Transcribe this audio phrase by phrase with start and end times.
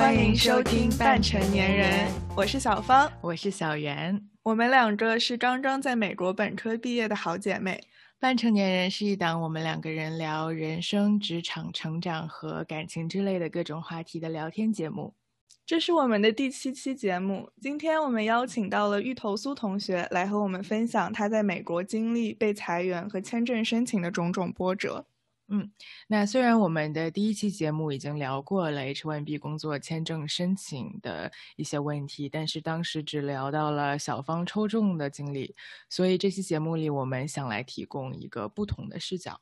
[0.00, 7.78] 欢迎收听《半成年人》，我是小芳，我是小袁，我们两个是刚刚在美国本科毕业的好姐妹。
[8.18, 15.12] 半成年人是一档我们两个人聊人生、职场、成长和感情之类的各种话题的聊天节目。
[15.66, 17.50] 这是我们的第七期节目。
[17.60, 25.04] 今天我们邀请到了芋头苏同学来和我们分享他在美国经历被裁员和签证申请的种种波折。
[25.52, 25.68] 嗯，
[26.06, 35.56] 那虽然我们的第一期节目已经聊过了 H1B 工作签证申请的一些问题，但是当时只聊到了小芳抽中的经历，
[35.88, 39.40] 所以这期节目里我们想来提供一个不同的视角。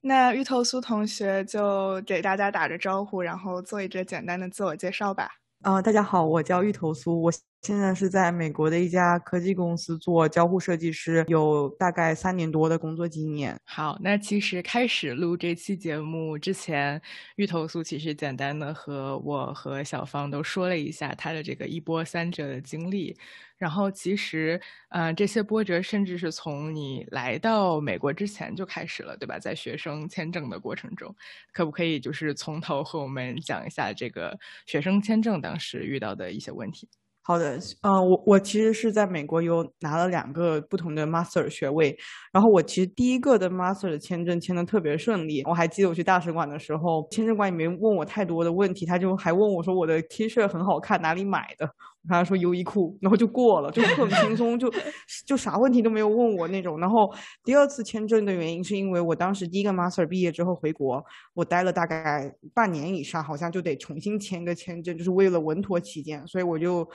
[0.00, 5.30] 那芋头苏同学就给大家打着招呼，然后做一个简单的自我介绍吧。
[5.62, 7.32] 啊，大家好，我叫芋头苏，我。
[7.62, 13.58] 现在是在美国的一家科技公司做交互设计师，有大概三年多的工作经验。
[13.64, 17.00] 好，那其实开始录这期节目之前，
[17.36, 23.16] 芋头酥其实简单的和我和小芳都说了一下他的这个一波三折的经历。
[23.58, 29.36] 然后其实，呃，这些波折甚至是从你来到美国之前就开始了，对吧？
[29.36, 31.12] 在学生签证的过程中，
[31.52, 36.88] 可不可以就是从头和我们讲一下这个学生签证当时遇到的一些问题？
[37.28, 41.94] 好的，嗯，我我其实是在美国有拿了两个不同的 master 学位，
[42.32, 45.42] 然后我其实第一个的 master 的签证签的特别顺利。
[45.44, 51.68] 我还记得我去大使馆的时候，签证官也没问我太多的问题，他就还问我说我的 T 恤很好看，哪里买的？
[52.08, 54.72] 他说优衣库，然后就过了，就很轻松，就
[55.26, 56.78] 就啥问题都没有问我那种。
[56.80, 57.12] 然后
[57.44, 66.88] 第二次签证的原因是因为我当时第一个 master 毕业之后回国，我待了大概半年以上，好像就得重新签个签证，就是为了稳妥起见，所以我就。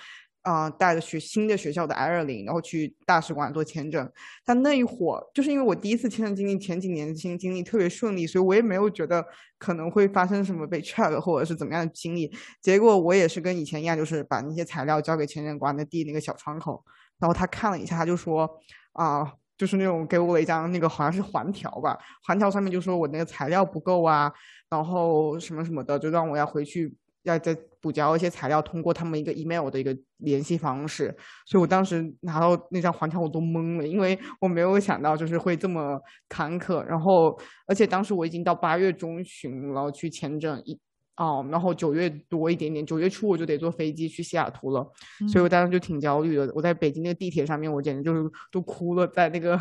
[0.43, 4.11] 啊，带着学新的学校的 I 二零，然后去大使馆做签证。
[4.45, 9.25] 但那一会儿，就是因为我第一次签证经历，前几年的经经历特别顺利，所以我也没有觉得
[9.57, 12.29] 可能会发生什么被 check 或者是怎么样的经历。
[12.61, 16.83] 结果我也是跟以前一样，就是把那些材料交给签证官的递那个小窗口，
[17.19, 18.49] 然后他看了一下，他就说
[18.91, 24.29] 啊，就是那种给我了一张那个好像是环条吧，环条上面就说我那个材料不够啊，
[24.69, 26.93] 然后什么什么的，就让我要回去。
[27.23, 31.13] 要再补交一些材料，通过他们一个 email 的一个联系方式，
[31.45, 40.79] 所以我当时拿到那张黄条我都懵了，因为我没有想到就是会这么坎坷，然后而且当时我已经到八月中旬了，去签证一。
[41.15, 44.83] 哦，然后九月多一点点，九月初我就得坐飞机去西雅图了，
[45.31, 46.51] 所以我当时就挺焦虑的。
[46.55, 49.55] 我在北京那个地铁上面，我简直就是都哭了，在那个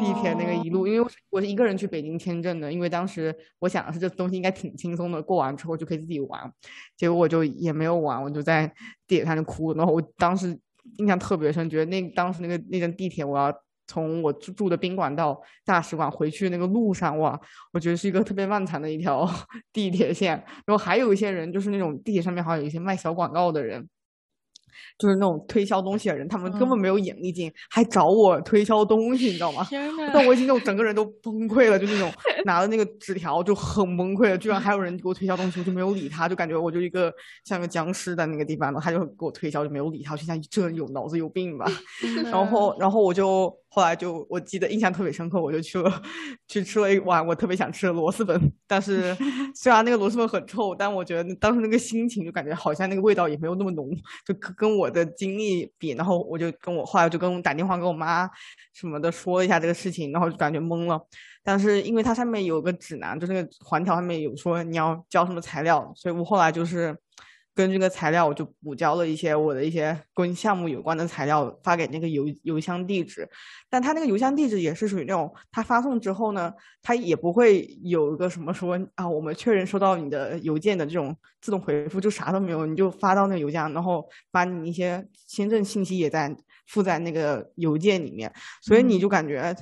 [0.00, 6.52] 地铁那个一路，因为我是一个人去北京签证的，因为当时我想的是这东西应该挺轻松的，过完之后就可以自己玩，
[6.96, 8.66] 结果我就也没有玩，我就在
[9.06, 9.78] 地铁上就哭了。
[9.78, 10.58] 然后我当时
[10.96, 13.54] 印象特别深，觉得那当时那个那张地铁我要。
[13.88, 17.40] 从我住住的宾馆到大使馆回去那个路上，哇，
[17.72, 19.28] 我觉得是一个特别漫长的一条
[19.72, 20.36] 地铁线。
[20.64, 23.88] 然后还有一些人，就是那种地铁上面好像有一些卖小广告的人。
[24.98, 29.66] 就是那种推销东西的人，他们根本没有眼力劲，还找我推销东西，你知道吗？
[30.12, 32.12] 但我已经那种整个人都崩溃了，就那种
[32.44, 34.38] 拿着那个纸条就很崩溃了。
[34.38, 37.12] 居然还有人给我推销东西，我就没有理他，就感觉我就一个
[37.44, 38.80] 像个僵尸在那个地方了。
[38.80, 41.66] 他就给我推销，就没有理他，就像这人有脑子有病吧。
[42.30, 43.54] 然后，然后我就。
[43.70, 46.02] 后来就我记得印象特别深刻，我就去了，
[46.48, 48.52] 去吃了一碗我特别想吃的螺蛳粉。
[48.66, 49.14] 但是
[49.54, 53.86] 虽然那个螺蛳粉很臭，但我觉得当时那个心情就感觉好像那个味道也没有那么浓，
[54.26, 55.92] 就跟跟我的经历比。
[55.92, 58.28] 然后我就跟我后来就跟我打电话跟我妈
[58.74, 61.00] 什么的说一下这个事情，然后就感觉懵了。
[61.42, 66.96] 但是因为它上面有个指南，就那个环条上面有说你要交什么材料，所以我后来就是。
[67.58, 73.28] 跟这个材料，我就补交了一些我的一些跟项目有关的材料，发给那个邮邮箱地址。
[73.68, 86.32] 但他那个邮箱地址也是属于那种，他发送之后呢，他也不会有一个什么说啊，我们确认收到你的邮件的这种自动回复，就啥都没有，你就发到那个邮箱，然后把你一些签证信息也在
[86.68, 88.32] 附在那个邮件里面，
[88.62, 89.52] 所以你就感觉。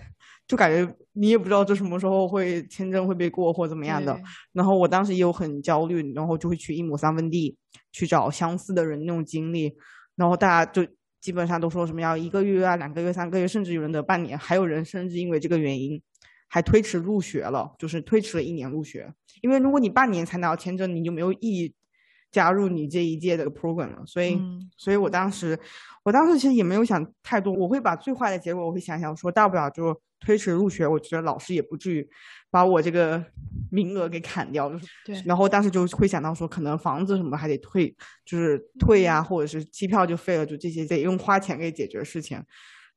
[0.46, 4.16] 就感觉你也不知道这什么时候会签证会被过或怎么样的，
[4.52, 7.56] 然后我当时也有很焦虑，然后就会去一亩三分地
[7.90, 9.74] 去找相似的人那种经历，
[10.14, 10.86] 然后大家就
[11.20, 16.00] 基本上都说什么要一个月啊、两个月、三个月，甚至有人得半年，还有人甚至因为这个原因
[16.48, 19.12] 还推迟入学了，就是推迟了一年入学，
[19.42, 21.74] 因为如果你半年才拿到签证，你就没有意义
[22.30, 24.40] 加入你这一届的 program 了，所以，
[24.76, 25.58] 所以我当时，
[26.04, 30.00] 我当时其实也没有想太多，我会把最坏的结果我会想想说，大不了就。
[30.18, 32.08] 推迟入学，我觉得老师也不至于
[32.50, 33.22] 把我这个
[33.70, 35.22] 名额给砍掉，就是对。
[35.26, 37.94] 然后当时就会想到说，可能房子什么还得退，
[38.24, 42.42] 就是退呀，或者是机票就废了，就这些得用花钱给解决事情。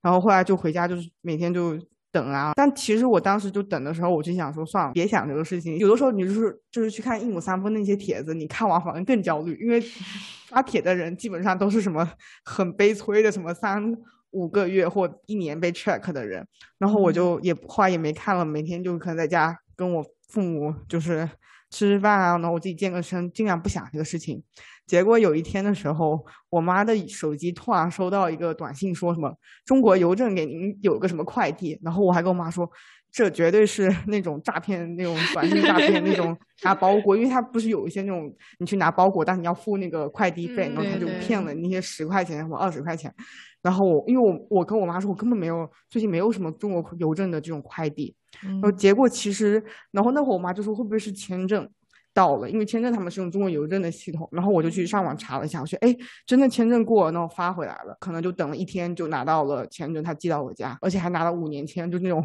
[0.02, 1.78] 然后后来就回家，就是每天就
[2.12, 2.54] 等啊。
[2.56, 5.78] 但其实我当时就等的时候，我就想说，算了，别想这个事情。
[5.78, 9.80] 有的时候你就是就是去看一亩三分那些帖子，你看完反而更焦虑，因为
[10.50, 12.10] 发帖的人基本上都是什么
[12.44, 13.96] 很悲催的，什么三
[14.32, 16.48] 五个月或一年被 check 的人。
[16.78, 21.30] 然后我就也后来也没看了，每天就可能在家跟我父母就是
[21.70, 24.44] 吃吃饭啊，然后我自己健个身，尽量不想这个事情。
[24.86, 29.32] 结果有一天的时候，我妈的手机突然收到一个短信，说什么
[29.64, 32.68] 中国邮政给您有个什么快递，然后我还跟我妈说，
[33.12, 43.14] 这绝对是那种诈骗，那种短信诈骗那种 拿包裹，因为他不是有一些那种你去拿包裹，但你要付那个快递费，然后他就骗了那些十块钱或二十块钱，
[43.62, 51.70] 然后我因为我我跟我妈说，我根本没有最近没有什么中国邮政的这种快递，然后结果其实，然后那会儿我妈就说会不会是签证？
[52.12, 55.96] 到了，因为签证他们是用中国邮政的系统，然后我就去上网查了一下，我说哎，
[56.26, 62.22] 真的签证过，然后发回来了，可能就等了一天就拿到了签证，他寄到我家，而且还拿了五年签，就那种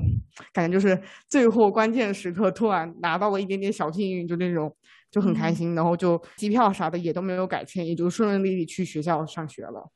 [0.55, 4.75] 感觉就是最后关键时刻突然拿到了一点点小幸运，就那种
[5.11, 9.91] 就很开心，然后就机票啥的也都没有改签，也就顺顺利利去学校上学了。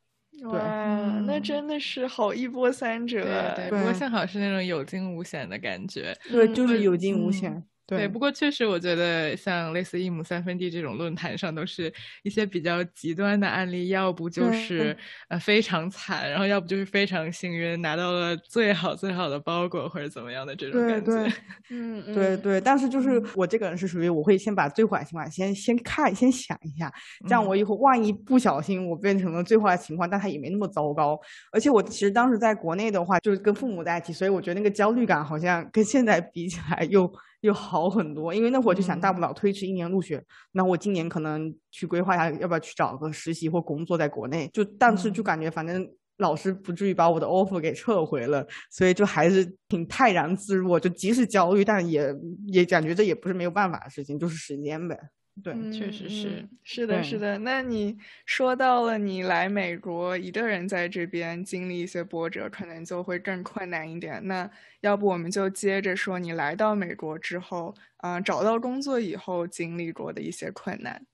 [0.44, 3.24] 哇，那真的是好一波三折。
[3.56, 6.16] 对，不过幸好是那种有惊无险的感觉。
[6.30, 7.62] 对，就是有惊无险。
[7.88, 11.90] 对，不过确实，我觉得像类似一亩三分地这种论坛上，都是
[12.22, 14.94] 一些比较极端的案例，要不就是
[15.28, 21.32] 呃非常惨，然后要不就是非常幸运拿到了最好最好的包裹或者怎么样的这种感觉。
[21.70, 22.60] 嗯，对对。
[22.60, 26.92] 但是就是我这个人是属于我会先把最坏情况先先看先想一下，
[27.26, 31.18] 这样我以后万一不小心我变成了最坏的情况，但它也没那么糟糕。
[31.52, 37.10] 而且我其实当时在国内的话，就是跟父母在一起，所以我觉得那个焦虑感好像跟现在比起来又。
[37.40, 44.48] 又好很多，因为那会儿就想大不了推迟一年入学，那我今年可能去规划一下，要不要去找个实习或工作在国内。
[44.52, 50.80] 就但是就感觉反正老师不至于把我的 offer 给撤回了，所以就还是挺泰然自若。
[50.80, 52.12] 就即使焦虑，但也
[52.46, 54.98] 也感觉这也不是没有办法的事情，就是时间呗。
[55.42, 57.38] 对，确实是，是的，是的。
[57.38, 57.96] 那你
[58.26, 64.20] 说到了你来美国一个人在这边经历一些波折，可能就会更困难一点。
[64.26, 64.50] 那
[64.80, 71.06] 要不我们就接着说你来到美国之后，呃，找到工作以后经历过的一些困难。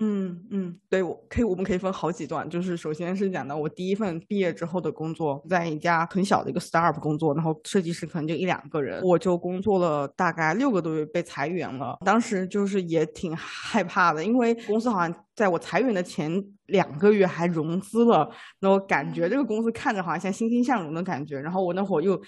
[0.00, 2.48] 嗯嗯，对，我可以，我们可以分好几段。
[2.48, 11.98] 就是首先是讲到我第一份毕业之后的工作，在一家很小的一个 startup 工作，然后设计师可能就一两个人，我就工作了大概六个多月，被裁员了。
[12.04, 18.28] 当时就是也挺害怕的，因为公司好像在我裁员的前两个月还融资了，
[18.60, 21.38] 然后感觉这个公司看着好像像欣欣向荣的感觉。
[21.38, 22.18] 然后我那会儿又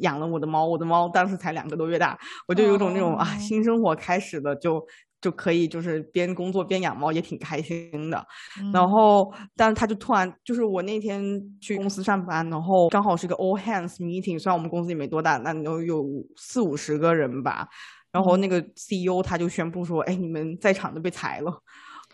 [0.00, 2.18] 养了我的猫，我的猫当时才两个多月大，
[2.48, 4.84] 我就有种那种啊，新生活开始的就。
[5.24, 8.26] 就可以就是边工作边养猫，也挺开心的。
[8.74, 11.22] 然后，但是他就突然就是我那天
[11.62, 16.04] 去公司上班，然后刚好是个 all hands meeting，虽然我们公司也没多大，那有有
[16.36, 17.66] 四五十个人吧。
[18.12, 21.50] 然后那个 CEO 他就宣布说：“哎，你们在场的被裁了。”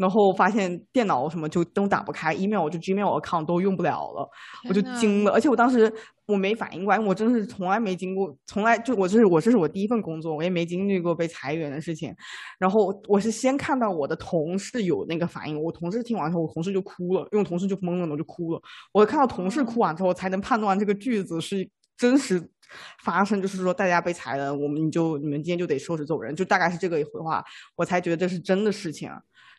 [0.01, 4.27] 然后发现电脑什么就都打不开，email 就 gmail account 都用不了了，
[4.67, 5.31] 我就惊了。
[5.31, 5.93] 而且我当时
[6.27, 12.11] 我没反应过来，我真的是从来没经过，从来就我这是我这是我第一份工作，我也没经历过被裁员的事情。
[12.59, 18.61] 然后我是先看到我的同事有那个反应，我同事听完之后，我同事就哭了，因为我同事就懵了，我就哭了。
[18.95, 21.69] 我看到同事哭完之后，才能判断这个句子是
[21.99, 22.43] 真实
[23.03, 27.45] 发生，就是说大家被裁了，我们你就你们今天就得收拾走人，就大概是这个一回话，
[27.77, 29.11] 我才觉得这是真的事情。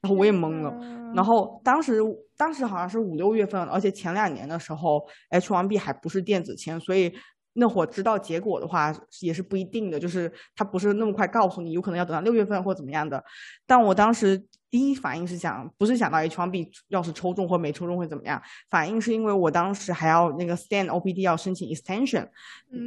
[0.02, 0.74] 然后我也懵了，
[1.14, 2.00] 然后当时
[2.36, 7.14] 当时好像是五六月份，而且前两年的时候，H1B 还不是电子签，所以
[7.54, 8.92] 那会儿知道结果的话
[9.22, 13.24] 也是不一定的，就是他不是那么快告诉你，有可能要等到六月份或怎么样的。
[13.68, 18.42] 但我当时第一反应是想，不是想到 H1B 要是抽中或没抽中会怎么样，
[18.72, 22.28] 反应是因为我当时还要那个 Stand OPD 要申请 extension，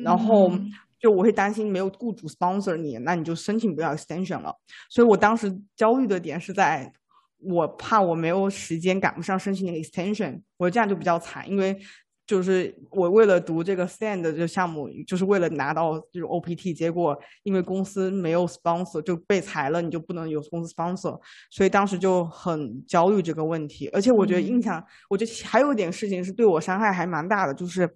[0.02, 0.50] 然后。
[1.00, 4.50] 就我会担心没有雇主 sponsor 你，那你就申请不了 extension 了。
[4.88, 6.90] 所以我当时焦虑的点是在，
[7.44, 11.48] 我怕我没有时间赶不上申请那个 extension，我这样就比较惨。
[11.48, 11.78] 因为
[12.26, 21.20] 就是我为了读这个 stand 这个项目，就是为了拿到这种 OPT，结果因为公司没有 sponsor 就被裁了，你就不能有公司 sponsor，
[21.50, 23.88] 所以当时就很焦虑这个问题。
[23.88, 27.88] 而且我觉得印象，我觉得还有一点事情是对我伤害还蛮大的，就是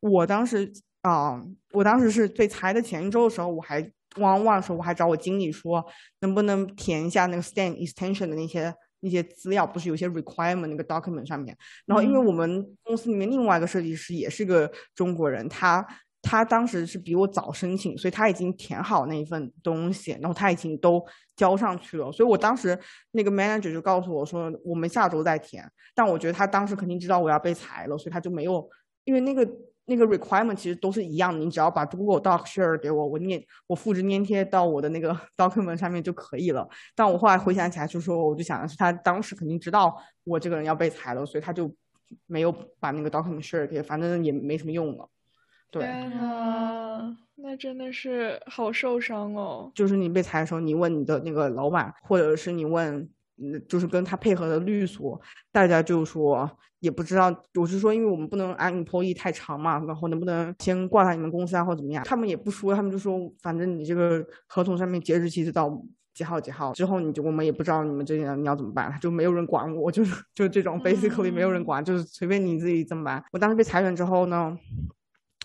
[0.00, 0.72] 我当时。
[1.02, 1.42] 啊，
[1.72, 3.80] 我当时是被裁的前一周的时候，我还
[4.18, 5.82] 汪汪的时候，我还找我经理说，
[6.20, 11.56] 能不能填一下那个 stand extension 的那些那些资料，不是有些 requirement 那个 document 上面。
[11.86, 15.86] 然后，因为我们公司里面另外一个设计师也是个中国人，他
[16.22, 21.04] 他当时是比我早申请，所以他已经填好那一份东西，然后他已经都
[21.34, 22.12] 交上去了。
[22.12, 22.78] 所以我当时
[23.12, 25.64] 那个 manager 就告诉我说，我们下周再填。
[25.94, 28.68] 但我觉得他当时肯定知道我要被裁了，所以他就没有。
[29.04, 29.48] 因为那个
[29.86, 36.68] 那个 requirement 其实都是一样的，你只要把 Google Doc share 给我，我念我复制粘贴到我的那个 document 上面就可以了。
[36.94, 41.74] 但我后来回想起来，就说我就想的是，他当时肯定知道我这个人要被裁了，所以他就
[42.26, 45.08] 没有把那个 document share 给，反正也没什么用了。
[45.70, 49.72] 对，天呐，那真的是好受伤哦。
[49.74, 53.08] 就是你被裁的时候，你问你的那个老板，或者是你问。
[53.42, 55.20] 嗯，就是跟他配合的律所，
[55.50, 62.04] 大家就说也不知道，我是说，因为我们不能按 employee 太长嘛，然后能不能先挂上你们公司啊，或者怎么样？
[62.04, 65.70] 他们也不说，他们就说，反正你这个合同上面截止期是到
[66.14, 73.24] 几号几号之后，你就我们也不知道你们这样你要怎么办，就没有人管我，就是就这种 basically 没有人管，就是随便你自己怎么办。
[73.32, 74.58] 我当时被裁员之后呢，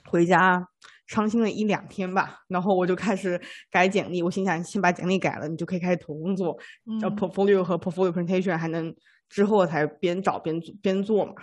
[0.06, 0.68] 回家。
[1.08, 4.24] 伤心了一两天吧，然后我就开始改简历。
[4.24, 6.58] 我心想，先把简历改了，你就可以开始投工作。
[7.00, 8.94] 叫 portfolio 和 portfolio presentation 还能
[9.30, 11.34] 之后才边找边边做嘛。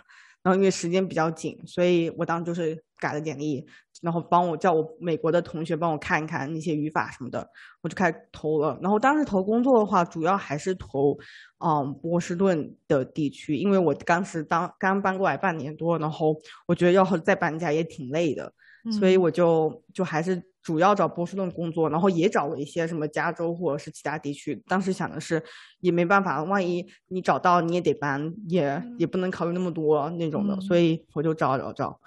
[0.42, 3.64] 然后因为时间比较紧，所以我当时就是改了简历，
[4.00, 7.48] 然后帮我叫我美国的同学帮我看一看那些语法什么的，
[7.80, 8.76] 我就开始投了。
[8.82, 11.16] 然后当时投工作的话，主要还是投
[11.64, 18.52] 嗯波士顿的地区，因为我当时当刚搬过来半年多，然后我觉得要再搬家也挺累的。
[18.90, 24.60] 所以我就就还是主要找波士顿工作，然后也找了一些什么加州或者是其他地区。
[24.66, 25.42] 当时想的是，
[25.80, 30.60] 也没办法，万一你找到你也得搬，也也不能考虑那么多那种的。
[30.60, 32.00] 所以我就找找找。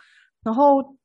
[0.43, 0.63] 然后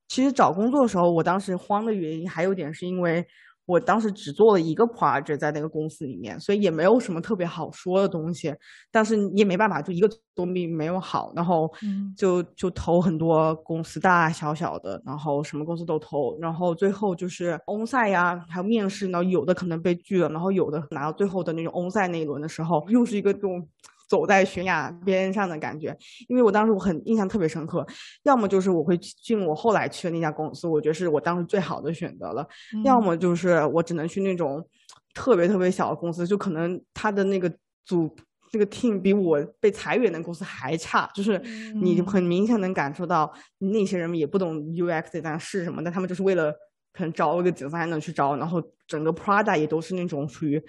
[0.08, 3.26] 其实找工作的时候，我当时慌的原因还有点是因为。
[3.70, 8.52] 我当时只做了一个 project 在那个公司里面，所以也没有什么特别好说的东西。
[8.90, 11.32] 但是你也没办法，就一个总比没有好。
[11.36, 11.70] 然后
[12.16, 16.36] 就就投很多公司，大大小小的，然后什么公司都投。
[16.40, 23.68] 然后最后就是 on 赛呀，还有面试呢，有的可能被拒了，然后有的拿到最后的那种 on 赛那一轮的时候，又是一个这种。
[24.10, 27.86] 走在悬崖边上的感觉，因为我当时我很印象特别深刻，
[28.24, 32.44] 要么就是我会进我后来去的那家公司，我觉得是我当时最好的选择了，
[32.84, 34.66] 要么就是我只能去那种
[35.14, 37.48] 特别特别小的公司，就可能他的那个
[37.84, 38.12] 组
[38.52, 41.38] 那个 team 比我被裁员的公司还差，就是
[41.80, 46.52] 你很明显能感受到那些人们也不懂 UX 在是什么，但他们就是为了
[46.92, 50.60] 可能招一个 designer 去招，然后整个 Prada 也都是那种属于。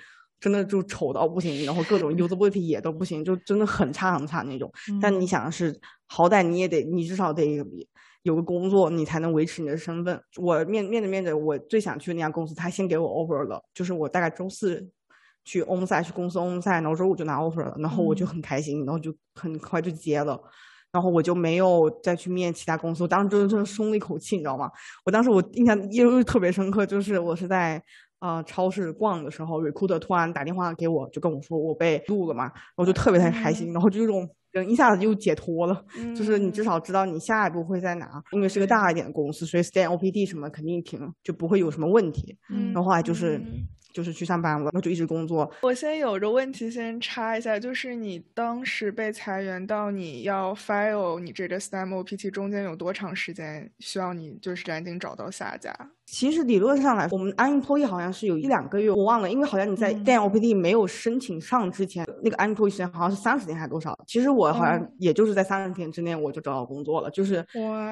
[0.42, 4.70] 真的就丑到不行，然后各种 usability 也都不行，就真的很差很差那种。
[5.00, 7.64] 但你想的是，好歹你也得，你至少得
[8.24, 10.20] 有个工作，你才能维持你的身份。
[10.42, 14.90] 我面面着面着，我最想去的那家公司，他先给我 offer 了，就是我大概周四
[15.46, 20.42] 去 on site 去公司 on site，然后周五就拿 offer 了，然后我就很开心，然后就很快就接了，
[20.92, 23.04] 然后我就没有再去面其他公司。
[23.04, 24.72] 我当时真的真的松了一口气，你知道吗？
[25.06, 27.80] 我当时我印象又是特别深刻，就是我是在。
[28.22, 35.84] 啊，超市逛的时候，recruiter 突然打电话给我，就跟我说我被录了嘛，然后就特别特别开心，然后就这种人一下子就解脱了，
[36.16, 43.42] 就是你至少知道你下一步会在哪，因为是个大一点的公司，所以 stand OPD 什么肯定挺就不会有什么问题，然后后来就是。
[43.94, 45.52] 就是去上班了，然后就一直工作。
[45.62, 55.74] 我先有个问题先插一下，就是你当时被裁员到你要 file 你这个 STEM OPT 中间有多长时间需要你就是赶紧找到下家？
[56.06, 63.98] 其实理论上来，我们 unemployed 好像是有一两个月，我忘了，因为好像你在 STEM OPT 没有申请上之前，那个 unemployed 时间好像是三十天还是多少？
[64.08, 67.46] 其实我好像也就是在三十天之内我就找到工作了，就是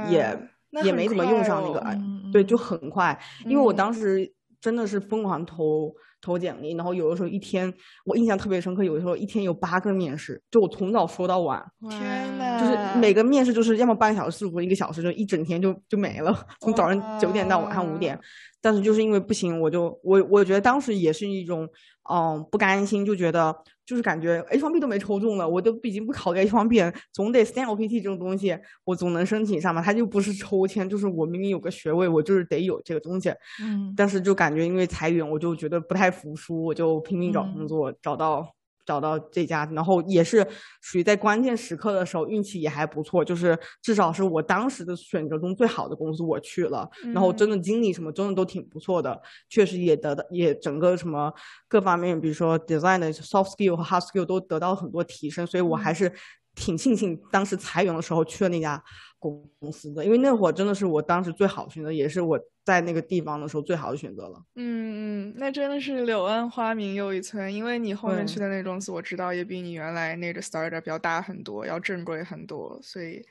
[0.10, 0.38] 也
[0.84, 1.98] 也没怎么用上那个，
[2.34, 4.32] 对，就很快，因为我当时。
[4.62, 7.74] 真的是疯狂投投简历，然后有的时候一天，
[8.06, 18.20] 我印象特别深刻，有的时候一天有八个面试，就我从早说到晚，天呐，就是每个面试就是要么半小时或一个小时，就一整天就就没了，从早上九点到晚上五点。
[18.62, 21.66] 但是就是因为不行，我就我我觉得当时也是一种，
[22.12, 23.56] 嗯，不甘心，就觉得
[23.90, 29.82] 就是感觉 H 方 B 都没抽中了，我都已经不考虑 H 方 B 了，总得 stand OPT 这种东西，我总能申请上吧？
[29.82, 33.34] 它就不是抽签，就是我明明有个学位，我就是得有这个东西。
[33.64, 33.92] 嗯。
[33.98, 38.46] 但是就感觉因为裁员，我就觉得不太服输，我就拼命找工作，找到。
[38.90, 40.44] 找到这家，然后也是
[40.82, 51.32] 属于在关键时刻的时候运气也还不错，就是至少是我当时的选择中最好的公司我去了，然后真的经历什么真的都挺不错的，确实也得到也整个什么
[51.68, 56.12] 各方面，比如说 design 的 soft skill 和 hard skill 都得到很多提升，所以我还是
[56.56, 58.84] 挺庆幸当时裁员的时候去了那家。
[59.22, 64.40] 公公司的，因为那会儿真的是我当时最好的选择，也是我在那个地方的时候最好的选择了。
[64.56, 73.26] 嗯嗯，那真的是柳暗花明又一村，因为你后面去的那公司，我知道也比你原来那个 startup 要大很多，要正规很多，所以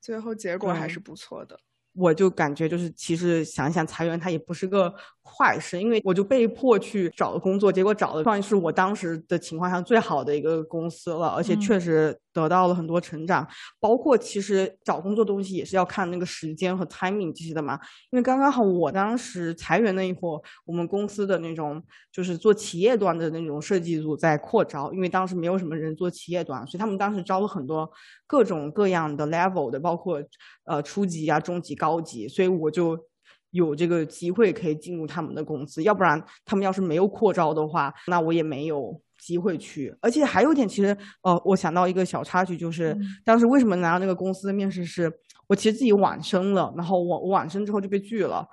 [0.00, 1.56] 最后结果还是不错的。
[1.94, 13.46] 我就感觉就是，其实想想裁员它也不是个坏事，因为我就被迫去找了工作，结果找的算是我当时的情况下最好的一个公司了，而且确实得到了很多成长。
[13.78, 17.78] 包括其实找工作东西也是要看那个时间和 timing 这些的嘛。
[18.10, 27.90] 因为刚刚好我当时裁员那一会儿，我们公司的那种就是做企业端的那种设计组在扩招，因为当时没有什么人做企业端，所以他们当时招了很多
[28.26, 30.22] 各种各样的 level 的，包括
[30.64, 32.98] 呃初级啊、中级、高级，所以我就。
[33.52, 39.96] 有这个机会可以进入他们的公司，要不然他们要是没有扩招的话，那我也没有机会去。
[40.00, 45.10] 而且还有一点，其实呃，我想到一个小插曲，就是当时为什么拿到那个公司的面试，是
[45.46, 48.44] 我其实自己晚生了，然后我我晚生之后就被拒了，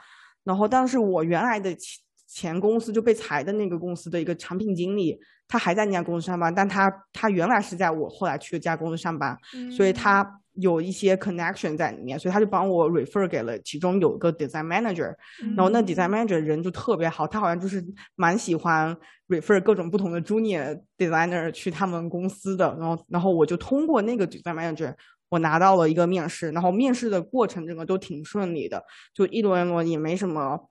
[0.43, 9.35] 然后当时我原来的前前公司就被裁的那个公司的一个产品经理，他还在那家公司上班，但他他原来是在我后来去的这家公司上班，
[9.75, 10.38] 所以他。
[10.61, 15.13] 有一些 connection 在里面，所以他就帮我 refer 给了其中有一个 design manager，
[15.55, 17.83] 然后那 design manager 人就特别好，他好像就是
[18.15, 18.95] 蛮喜欢
[19.27, 24.93] refer 各种不同的 junior designer 去他们公司的，然后然后我就通过那个 design manager，
[25.29, 30.69] 我拿到了一个面试，然后面试的过程整个都挺顺利的，就一轮轮也没什么。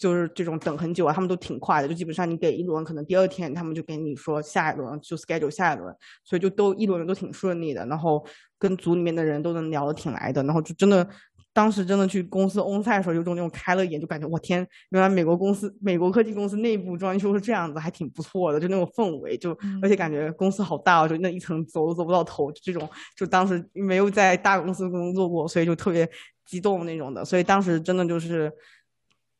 [0.00, 7.84] 就是这种等很久啊，他们都挺快的，就基本上你给一轮，可能第二天他们就给你说下一轮，就 schedule 下一轮，所以就都一轮都挺顺利的。
[7.84, 8.24] 然后
[8.58, 11.06] 跟组里面的人都能聊得挺来的，然后就真的
[11.52, 19.50] 当时真的去公司 on site 的时候，有种那种开了眼，就感觉我天，原来美国公司、美国科技公司内部装修是这样子，还挺不错的，就那种氛围，就
[19.82, 26.08] 而且感觉公司好大，哦就那一层走都走不到头，就这种，就当时没有在大公司工作过，所以就特别
[26.46, 28.50] 激动那种的，所以当时真的就是。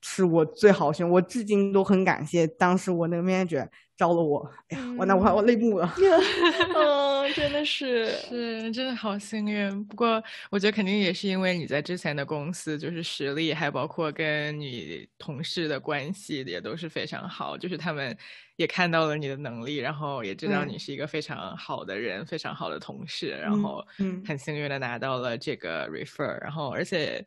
[0.02, 3.62] 是我最好选，我至今都很感谢当时我那个面具
[4.00, 4.50] 招了我。
[4.68, 5.92] 哎呀，我那我我泪目了。
[6.74, 9.84] 嗯，真的是 是，真的好幸运。
[9.84, 18.16] 不过我觉得肯定也是因为你在之前的公司，就是实力，还包括跟你同事的关系也都是非常好，就是他们
[18.56, 23.84] 也看到了你的能力，然后也知道你是一个非常好的人，非常好的同事，然后
[24.26, 27.22] 很幸运的拿到了这个 refer，然后而且。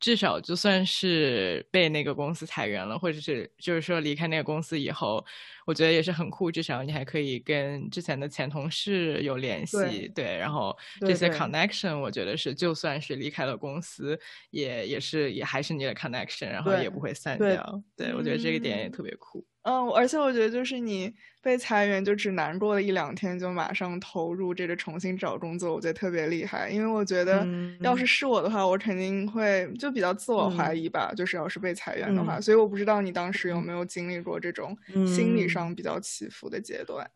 [0.00, 5.26] 至少就算是被那个公司裁员了，或者是就是说离开那个公司以后，
[5.66, 6.50] 我觉得也是很酷。
[6.50, 14.18] 至少你还可以跟之前的前同事有联系，对，然后这些 connection，我觉得是就算是离开了公司，
[14.50, 17.82] 也也是也还是你的 connection，然后也不会散掉。
[17.96, 19.38] 对，我觉得这个点也特别酷。
[19.38, 19.57] 嗯，
[19.94, 26.70] 而且我觉得就是你被裁员就只难过了一两天，就马上投入这个重新找工作，我觉得特别厉害。
[26.70, 27.46] 因为我觉得
[27.80, 31.12] 要是是我的话，我肯定会就比较自我怀疑吧。
[31.16, 34.76] 就是要是被裁员的话，所以我不知道你当时有没有经历过这种
[35.06, 37.08] 心理上比较起伏的阶段。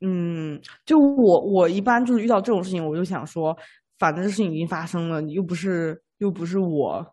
[0.00, 3.56] 嗯，就我我一般就是遇到这种事情，我就想说，
[3.98, 7.06] 反正这事情已经发生了，你又不是又不是我。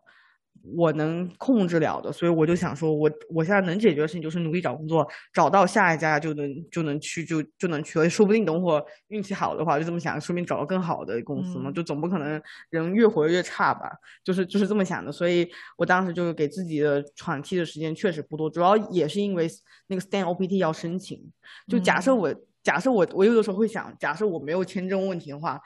[0.76, 13.90] 我能控制了的，所以我就想说，我我现在能解决的事情就是努力找工作，找到下一家就能就能去就就能去了，说不定等会运气好的话就这么想，说不定找到更好的公司嘛，就总不可能人越活越差吧，
[14.22, 19.48] 就是就是这么想的，所以我当时就是给自己的喘气的时间确实不多，主要也是因为
[19.88, 21.20] 那个 STEM OPT 要申请，
[21.66, 25.60] 就假设我假设我我有的时候会想，假设我没有签证问题的话。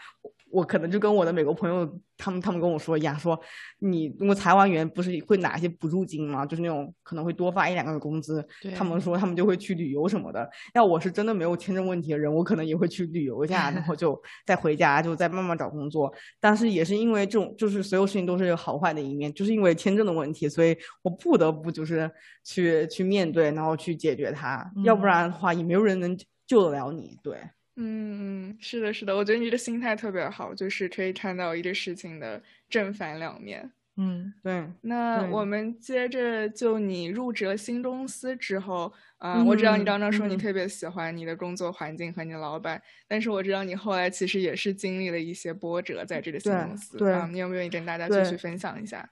[0.50, 3.38] 我可能就跟我的美国朋友，他们他们跟我说一样，说
[3.80, 6.46] 你如果裁完员不是会拿一些补助金吗？
[6.46, 8.46] 就是那种可能会多发一两个月工资。
[8.74, 10.48] 他们说他们就会去旅游什么的。
[10.74, 16.12] 要我是真的没有签证问题的人，我可能也会去旅游一下，然后就 再回家，就再慢慢找工作。
[16.40, 22.10] 但是也是因为这种，就是所有事情都是有好坏的一面，就是因为签证的问题，所以我不得不就是
[22.44, 24.64] 去去面对，然后去解决它。
[24.84, 27.18] 要不然的话，也没有人能救得了你。
[27.22, 27.36] 对。
[27.78, 33.70] 嗯，是的，是的，我觉得你的心态特别好，就是可以看到一个事情的正反两面。
[33.98, 34.66] 嗯，对。
[34.80, 46.96] 那我们接着就你入职了新公司之后，啊，我知道你刚刚说你特别喜欢你的工作环境和你的老板，但是我知道你后来其实也是经历了一些波折在这个新公司。
[46.96, 49.10] 对，你有没有愿意跟大家继续分享一下？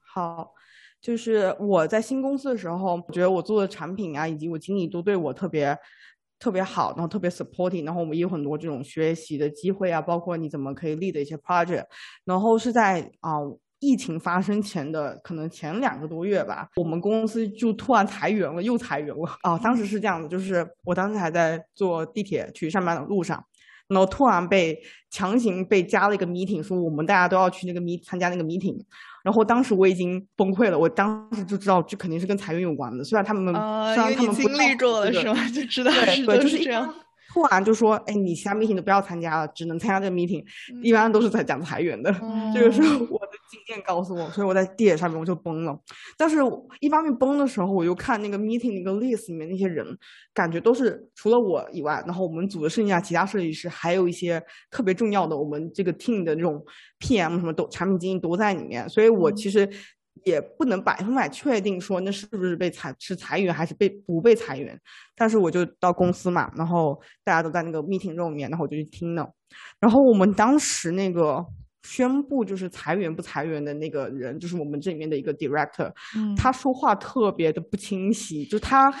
[0.00, 0.52] 好，
[1.00, 5.78] 就是我在新公司的时候，我觉得我做的产品啊，以及我经理都对我特别。
[6.38, 11.84] 特别好，然后特别 supporting，然后我们也有很多这种学习的机会啊，包括你怎么可以立的一些 project。
[12.24, 13.38] 然后是在啊
[13.80, 19.58] 疫情发生前的可能前两个多月吧，我们公司就突然裁员了，又裁员了啊！
[19.58, 23.44] 当时是这样的，就是我当时还在坐地铁去上班的路上。
[23.88, 24.78] 然后突然被
[25.10, 28.78] 强行被加了一个 meeting，说我们大家都要去那个 meet 参加那个 meeting，
[29.28, 35.36] 然后当时我已经崩溃了，我当时就知道这肯定是跟裁员有关的，虽然他们虽然他们经历过了是吗？
[35.54, 36.90] 就知道是就是这样。
[37.30, 40.42] 突然就说，哎，你其他 meeting 都不要参加了，只能参加这个 meeting，
[40.82, 42.10] 一般都是在讲裁员的。
[42.54, 43.04] 这个时候
[43.50, 45.78] 经验告诉我，所以我在地铁上面我就崩了。
[46.16, 46.36] 但是
[46.80, 49.86] 一方面崩的时候，我又看那个 meeting 那个 list 里面那些人，
[50.34, 56.62] 感觉都是除了我以外，然后我们组的剩下其他设计师，还有一些特别重要的我们这个 team 的这种
[57.00, 59.68] PM 什么都产品经理都在里面，所以我其实
[60.24, 64.78] 也不能百分百确定说那是不是被裁是裁员还是被不被裁员。
[65.16, 69.28] 但是我就到公司嘛，然后大家都在那个 meeting room 里面，然后我就去听了。
[69.80, 71.44] 然后我们当时那个。
[71.88, 75.90] 宣布就是裁员不裁员的那个人，就是我们这里面的一个 director，
[76.36, 78.92] 他说话特别的不清晰，就他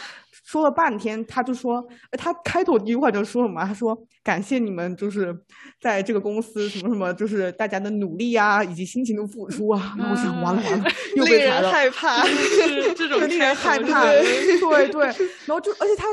[0.46, 3.62] 说了半天，他就说，他开头第一句话就说什么？
[3.62, 5.36] 他说感谢你们，就是
[5.82, 9.94] 在这个公司什么什么，就是大家的努力啊，以及辛勤的付出啊。
[9.98, 12.24] 然后我想完了完了， 又被裁了，害怕，
[12.96, 15.04] 这种令人害怕， 对对。
[15.44, 16.06] 然后就而且他。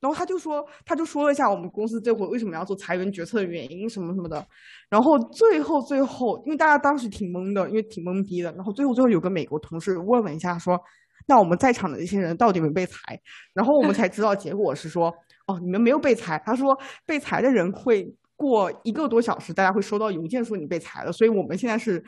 [0.00, 4.42] 然后他就说，他就说了一下我们公司这会为什么要做裁员决策的原因什么什么的。
[4.88, 8.50] 然后最后最后，因为大家当时挺懵的，因为挺懵逼的。
[8.52, 10.80] 然后最后最后有个美国同事问了一下，说
[11.28, 13.20] ：“那我们在场的这些人到底没被裁？”
[13.52, 15.14] 然后我们才知道结果是说
[15.46, 22.02] ：“哦，你们没有被裁。”他说：“被裁的人会过一个多小时，大家会收到邮件说你被裁了。”所以我们现在是。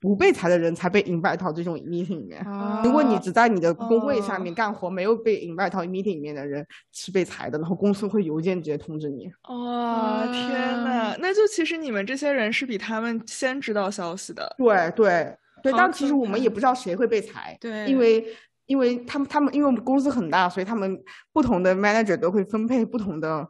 [0.00, 2.44] 不被裁的人才被 invite 到这种 meeting 里面。
[2.84, 9.28] 如果你只在你的工位上面干活，没有被 invite 到 meeting 里面的人是被裁的，然后公司会邮件直接通知你。
[9.48, 14.54] 哇，天呐，那就其实你们这些人是比他们先知道消息的。
[14.56, 17.56] 对对对，但其实我们也不知道谁会被裁。
[17.60, 18.24] 对，因为
[18.66, 20.96] 因为他们他们因为我们公司很大，所以他们
[21.32, 23.48] 不同的 manager 都会分配不同的。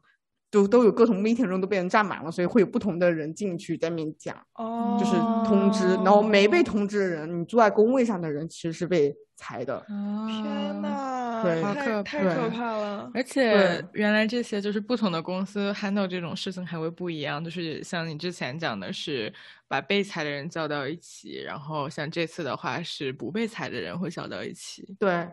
[0.50, 5.12] 都都有各种 meeting 中都被人占满了，所以会有不同的人进去在面讲，哦，就是
[5.46, 9.84] 通知，然后没被通知的人，你坐在工位上的人其实是被裁的。
[9.86, 13.10] 天呐，对，太太可怕了。
[13.14, 19.32] 而且原来这些就是不同的公司 handle 这种事情还会不一样，就是像你之前讲的是
[19.68, 24.96] 把被裁的人叫到一起，然后像这次的话是不被裁的人会叫到一起。
[24.98, 25.28] 对，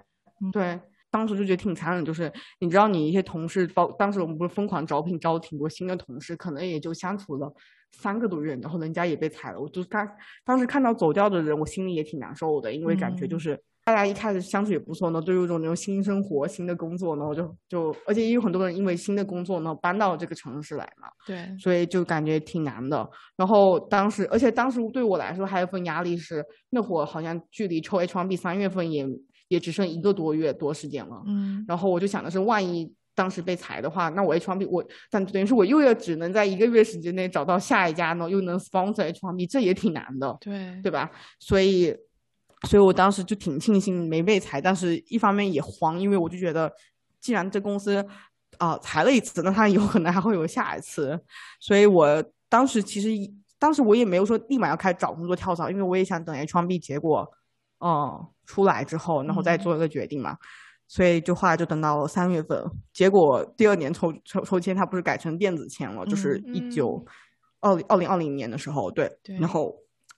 [0.51, 0.79] 对。
[1.15, 7.49] 当时就觉得挺残忍，就是你知道，你一些同事，包当时我们不是疯狂招聘，招挺多新的同事，可能也就相处了
[7.93, 9.61] 三个多月，然后人家也被裁了。
[9.61, 10.05] 我就当
[10.43, 23.09] 当时看到走掉的人，我心里也挺难受的，因为感觉就是大家一开始相处也不错呢，都有种那种新生活、新的工作，然后就就，而且也有很多人因为新的工作呢搬到这个城市来嘛，对，所以就感觉挺难的。
[23.37, 29.07] 然后当时，而且当时对我来说还有一份压力是，那会儿好像距离抽 H1B 三月份也。
[29.47, 41.11] 也只剩一个多月多时间了，嗯，然后我就想的是，万一当时被裁的话，那我 H1B 我，但等于是我又要只能在一个月时间内找到下一家呢，又能 sponsor H1B，这也挺难的，对，对吧？
[41.39, 41.95] 所以，
[42.67, 46.71] 所以我当时就挺庆幸没被裁，但是一方面也慌，因为我就觉得，
[47.21, 48.05] 既然这公司
[48.57, 51.19] 啊裁了一次，那他有可能还会有下一次，
[51.59, 53.09] 所以我当时其实
[53.57, 57.31] 当时我也没有说立马要开始找工作跳槽，因为我也想等 H1B 结果。
[57.79, 60.37] 嗯，出来之后，然后再做一个决定嘛，
[60.87, 67.03] 所以就后来就等到三月份，结果第二年抽抽抽签，它不是改成电子签了，就是一九
[67.59, 69.75] 二零二零二零年的时候，对，然后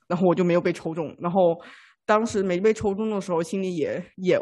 [0.08, 1.58] 然后我就没有被抽中，然后
[2.06, 4.38] 当时没被抽中的时候，心里也也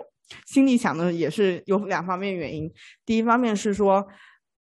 [0.47, 2.71] 心里想的也是有两方面原因，
[3.05, 4.03] 第一方面是说，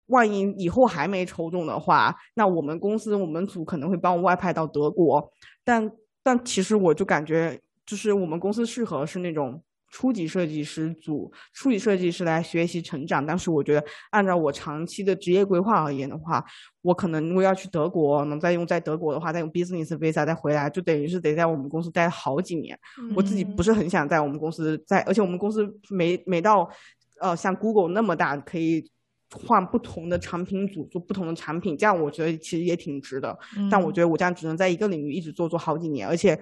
[0.07, 5.31] 万一以后还没抽中的话，那我们公司我们组可能会帮我外派到德国，
[5.63, 5.91] 但
[6.23, 7.61] 但其实我就感觉。
[7.91, 13.25] 就是我们公司适合是那种初级设计师组，初级设计师来学习成长。
[13.25, 16.41] 但是我觉得，按照我长期的职业规划而言的话，
[16.83, 22.79] 我可能如果要去德国，能再用在德国的话，再用 business visa 再回来，就等于是得在我们公司待好几年。
[23.13, 26.69] 我自己不是很想在我们公司在，而且我们公司没没到，
[27.19, 28.89] 呃，像 Google 那么大，可以
[29.31, 33.37] 换不同的产品组做不同的产品，这样我觉得其实也挺值的。
[33.69, 36.39] 但我觉得我这样只能在一个领域一直做做好几年，而且。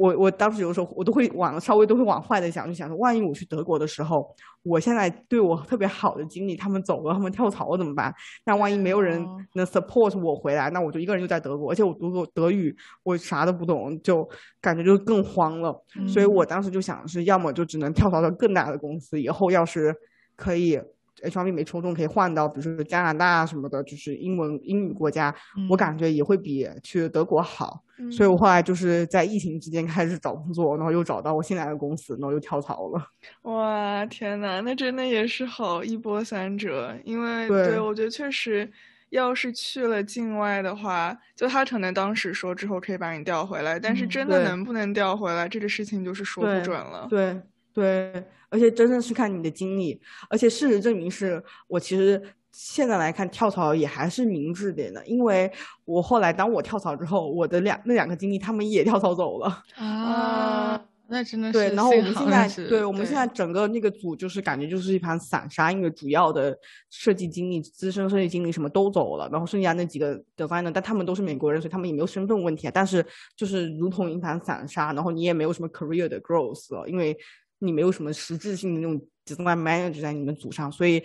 [0.00, 8.10] 我我当时有时候我都会往稍微都会往坏的想，就想说，万一我去德国的时候，我现在对我特别好的经历他们走了，他们跳槽了怎么办？
[8.46, 14.26] 那万一没有人能 support 我回来，那我就一个人就在德国，而且我读过德语，我啥都不懂，就
[14.58, 15.78] 感觉就更慌了。
[16.08, 19.94] 所以我当时就想是，要么就只能跳槽到更大的公司，以后要是
[20.34, 20.80] 可以。
[21.22, 25.34] H1B 没抽中，可以换到比如说加拿大什么的，就是英文英语国家，
[25.68, 27.82] 我感觉也会比去德国好。
[28.10, 33.06] 所以我后来就是在疫情之间开始找工作，然后又找到我现在的公司，然后又跳槽了。
[33.42, 36.96] 哇，天呐，那真的也是好一波三折。
[37.04, 38.70] 因为对我觉得确实，
[39.10, 47.06] 要是去了境外的话，就他可能当时说之后可以把你调回来，但是真的能不能调回来，这个事情就是说不准了。
[47.10, 47.38] 对
[47.80, 48.24] 对。
[48.52, 55.48] 而且真的是看你的经历，而且事实证明是我其实现在来看跳槽也还是明智点的，因为
[55.84, 60.82] 我后来当我跳槽之后，我的两那两个经历他们也跳槽走了啊。
[61.12, 66.56] 那真的是对，然后我们现在对我们现在整个那个组就是感觉就是一盘散沙，因为主要的
[66.88, 72.70] 设计经理、资深设计经理什么都走了，然后剩下那几个 designer，但他们都是美国人，所以他们也没有身份问题啊。
[72.72, 77.16] 但是就是如同一盘散沙，然后你也没有什么 career 的 growth 了，因为
[77.60, 81.02] 你没有什么实质性的那种 design manager 在你们组上，所以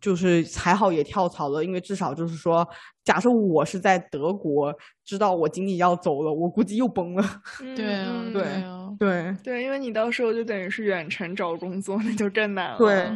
[0.00, 2.68] 就是还好也跳槽了，因为至少就是说，
[3.08, 4.70] 假设我是在德国
[5.02, 7.24] 知道我经理要走了，我估计又崩了。
[7.74, 8.94] 对啊，对啊。
[8.98, 12.76] 对对，因为你到时候就等于是远程找工作，那就更难了。
[12.76, 13.08] 对，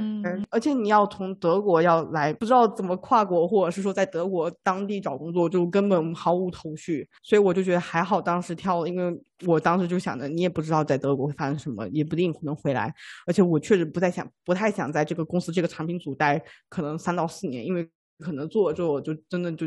[0.48, 7.06] 而且你要从德国要来，不知道怎么跨国，或者是说在德国当地找工作，就根本毫无头绪。
[7.22, 12.90] 所以我就觉得还好，当时跳了，因为我当时就想着，你也不知道在德国会发生什么，也不一定能回来。
[13.26, 17.86] 而且我确实不太想，不太想在这个公司这个产品组待可能三到四年，因为
[18.18, 19.66] 可能做了之后就真的就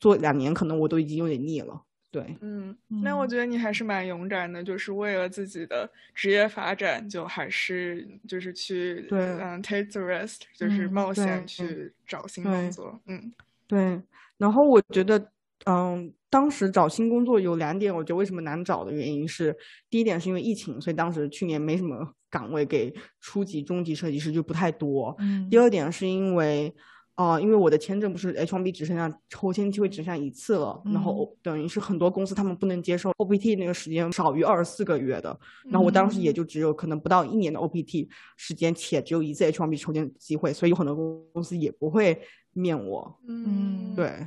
[0.00, 1.82] 做两年，可能我都已经有点腻了。
[2.10, 13.30] 对，嗯，那我觉得你还是蛮勇敢的，就是为了自己的职业发展，就还是就是去对，嗯，take the risk，就是冒险去找新工作，嗯，
[13.66, 14.00] 对。
[14.38, 15.22] 然后我觉得，
[15.66, 19.54] 嗯，当时找新工作有两点，我觉得为什么难找的原因是，
[19.90, 25.14] 第一点是因为疫情，所以当时去年没什么岗位给初级、中级设计师就不太多。
[25.18, 25.46] 嗯。
[25.50, 26.74] 第二点是因为。
[27.18, 40.94] 啊，因为我的签证不是 H1B 只剩下抽签机会只剩下一次了，然后等于是很多公司他们不能接受 OPT 那个时间少于二十四个月的，然后我当时也就只有可能不到一年的 OPT 时间，且只有一次 H1B 抽签机会，所以有很多
[41.32, 43.18] 公司也不会面我。
[43.26, 44.24] 嗯，对。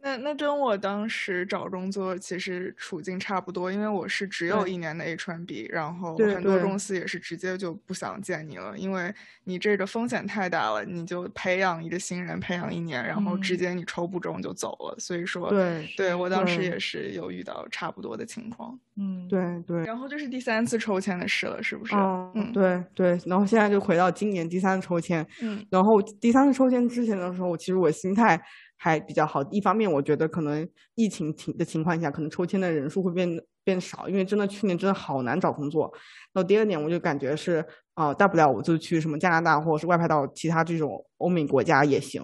[0.00, 9.12] 那那跟我当时找工作其实处境差不多，因为我是只有一年的 H1B，然后很多公司也是直接就不想见你了，因为
[9.44, 14.94] 你这个风险太大了，你就培养一个新人培养一年，然后直接你抽不中就走了。
[14.98, 18.78] 所以说，对，对我当时也是有遇到差不多的情况。
[18.96, 19.84] 嗯，对对。
[19.84, 21.94] 然后就是第三次抽签的事了，是不是？
[22.34, 23.18] 嗯，对对。
[23.26, 28.40] 然后现在就回到今年第三次抽签，嗯，然后第三次抽签之前的时候，其实我心态。
[28.80, 33.28] 还比较好，一方面我觉得可能疫情情的情况下，可能抽签的人数会变
[33.64, 35.92] 变少，因为真的去年真的好难找工作。
[36.32, 37.64] 然后第二点，我就感觉是
[37.94, 42.22] 啊，大不了我就去什么加拿大或者是外派到其他这种欧美国家也行。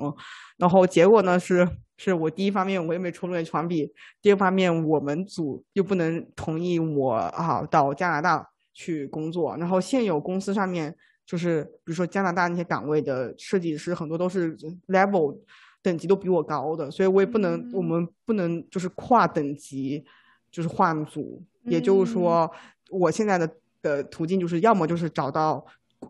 [0.56, 3.90] 然后结果呢是，是我第一方面我也没抽中 H1B，
[4.22, 9.56] 第二方面我们组又不能同意我啊到加拿大去工作。
[9.56, 10.94] 然后现有公司上面
[11.26, 15.36] 就是比如说加拿大那些岗位的设计师很多都是 level。
[15.84, 20.02] 等级都比我高的，所以我也不能，我们不能就是跨等级，
[20.50, 21.42] 就是换组。
[21.64, 22.50] 也就是说，
[22.88, 23.50] 我现在的
[23.82, 25.62] 的途径就是要么就是找到，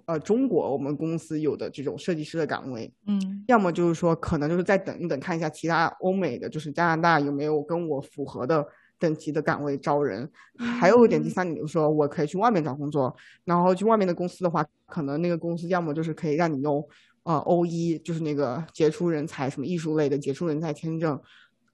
[0.07, 8.65] 呃，中国我们公司有的这种设计师的岗位，嗯，要么就是说可能就是再等一等，看一下其他欧美的，就是加拿大有没有跟我符合的
[8.99, 10.31] 等级的岗位招人。
[10.57, 13.13] 还有一点，第三点就是说我可以去外面找工作，
[13.45, 16.85] 然后去外面的公司的话，可能那个公司要么就是可以让你用。
[17.25, 21.19] 呃，O 一就是那个杰出人才，什么艺术类的杰出人才签证，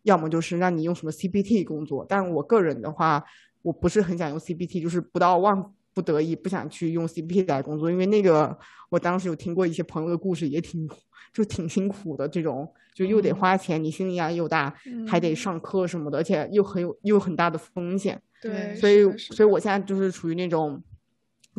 [0.04, 2.06] 要么就是让你用什么 CPT 工作。
[2.08, 3.24] 但我个人的话，
[3.62, 5.60] 我不是很想用 CPT，就是不到万
[5.92, 8.56] 不得已不想去用 CPT 来工作，因为那个
[8.90, 10.88] 我当时有听过一些朋友的故事，也挺
[11.34, 12.28] 就挺辛苦的。
[12.28, 14.72] 这种就又得花钱，你心理压力又大，
[15.04, 18.22] 还得上课什么的，而且又很有又很大的风险。
[18.40, 20.80] 对，所以所以我现在就是处于那种，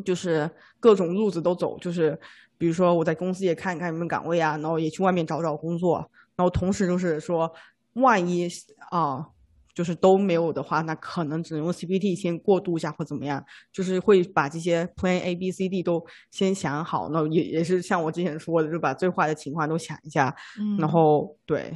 [0.05, 0.49] 就是
[0.79, 2.17] 各种路子都走，就是。
[2.61, 5.97] 比如说，我在公司也看一看有没有岗位啊，然后也去外面找找工作，
[6.35, 7.51] 然后同时就是说，
[7.93, 8.47] 万一
[8.91, 9.25] 啊，
[9.73, 13.43] 就是都没有的话，那可能只能用 CPT 先过渡一下或怎么样，
[13.73, 20.35] 就是会把这些 Plan A、B、C、D 都先想好，那也也是像我之前说的，就把最坏的情况都想一下，
[20.77, 21.75] 然后对。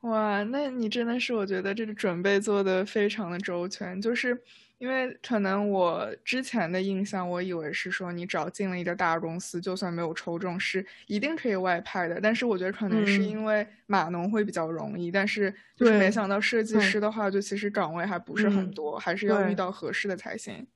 [0.00, 4.42] 哇，那你真的是我觉得这个准备做的非常的周全，就是。
[4.84, 12.20] 因为可能我之前的印象，我以为是说你只要进了一个大公司，就算没有抽中，是一定可以外派的。
[12.20, 20.66] 但是我觉得可能是因为码农会比较容易，但是就是没想到设计师的话，就其实岗位还不是很多，还是要遇到合适的才行。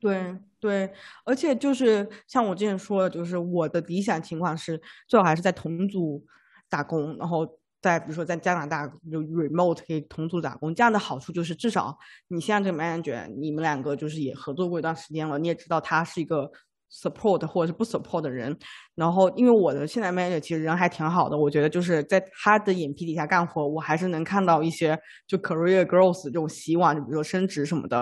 [0.00, 0.90] 对对，
[1.24, 6.24] 而且就是像我之前说的，就是我的理想情况是最好还是在同组
[6.70, 7.46] 打工，然后。
[7.84, 11.94] 在比如说在加拿大就 remote 可以同组打工，这样的好处就是至少
[12.28, 16.50] 你现在这个 manager，你们两个就是也合作过一段时间了，你也知道他是一个
[16.90, 18.56] support 或者是不 support 的人。
[18.94, 27.98] 然后因为我的现在 manager 其实人还挺好的，我觉得就是在他的眼皮底下干活，我还是能看到一些就 career growth 这种希望，就比如说升职什么的。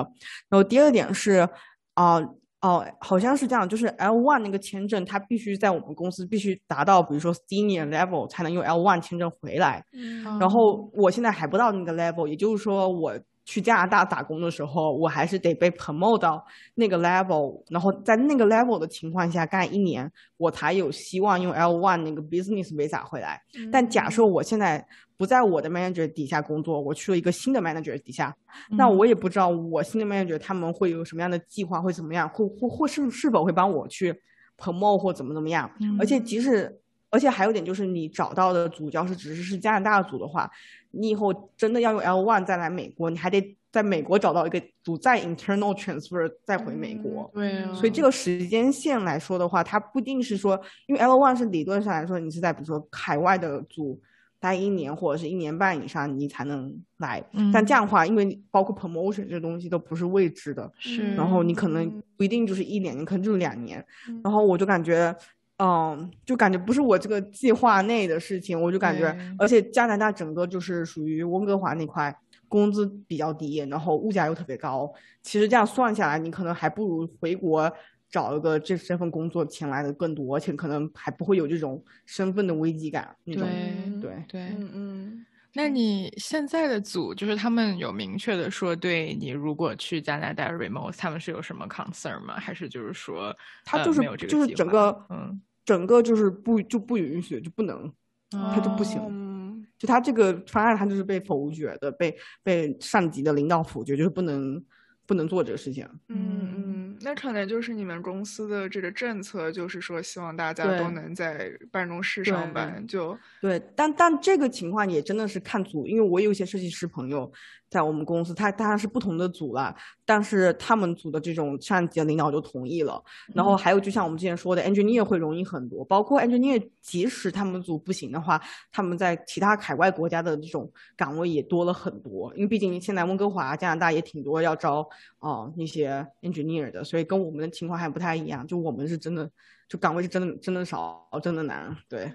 [0.49, 1.49] 然后第二点是
[1.95, 2.21] 啊，
[2.62, 9.85] 哦，好像是这样，就是 L one 那个签证，它必须在我们公司必须达到，比如说 senior level 才能用 L one 签证回来。
[9.92, 13.12] 嗯然后我现在还不到那个 level，也就是说我
[13.44, 23.40] 去加拿大打工的时候，我还是得被 promote 到那个 level，然后在那个 level 的情况下干一年，我才有希望用 L one 那个 business visa 回来。
[23.70, 28.35] 但假设我现在不在我的 manager 底下工作，我去了一个新的 manager 底下，
[28.76, 34.14] 那我也不知道我新的 manager 他们会有什么样的计划，会怎么样，会或或是是否会帮我去
[34.57, 35.70] promote 或怎么怎么样。
[35.98, 36.81] 而且即使，
[37.12, 40.51] 而且还有一点就是，你找到的组要是只是是加拿大组的话，
[40.90, 47.31] 你以后真的要用 L one 再来美国，你还得在美国找到一个组，再 internal transfer 再回美国。
[47.35, 54.01] 对啊，所以这个时间线来说的话，它不一定是说，因为 L one 是理论上来说，你是在比如说海外的组
[54.40, 57.22] 待一年或者是一年半以上，你才能来。
[57.53, 63.85] 但这样的话，因为包括 promotion 这东西都不是未知的，是，然后你可能不一定就是一年，你可能就是两年。
[64.25, 65.14] 然后我就感觉，
[65.62, 72.12] 嗯，就感觉不是我这个计划内的事情，我就感觉，而且加拿大整个就是属于温哥华那块。
[72.48, 77.72] 工资比较低，然后物价又特别高，其实这样算下来，你可能还不如回国
[78.11, 83.48] 找一个这这份工作钱来的更多，而且可能还不会有这种身份的危机感那种。
[83.48, 84.40] 对对对。
[84.59, 92.35] 嗯嗯，那你现在的组就是他们有明确的说，对你如果去加拿大 remote，他们是有什么 concern 吗？
[92.38, 97.92] 还是就是说呃他就是、没有这个就是整个嗯整个就是不就不允许就不能，
[98.31, 99.01] 他就不行。
[99.09, 99.33] 嗯
[99.79, 104.64] 就他这个方案，他就是被否决的，被被上级的领导否决，就是不能
[105.07, 105.85] 不能做这个事情。
[106.07, 117.33] 嗯嗯，那可能就是你们公司的这个政策，就是说希望大家都能在办公室上对班，就对，但但这个情况也真的是看组，因为我有一些设计师朋友
[117.72, 123.02] 在我们公司，他当然是不同的组了，但是他们组的这种上级的领导就同意了。
[123.35, 128.38] 然后还有就像我们之前说的，engineer 会容易很多，包括 engineer 即使他们组不行的话，
[128.70, 134.87] 他们在其他海外国家的这种岗位也多了很多，因为毕竟现在温哥华、加拿大也挺多要招
[135.18, 139.30] 啊、呃那些 engineer 的，所以跟我们的情况还不太一样，就我们是真的
[139.66, 142.12] 就岗位是真的真的少，真的难，对。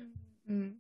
[0.49, 0.79] 嗯，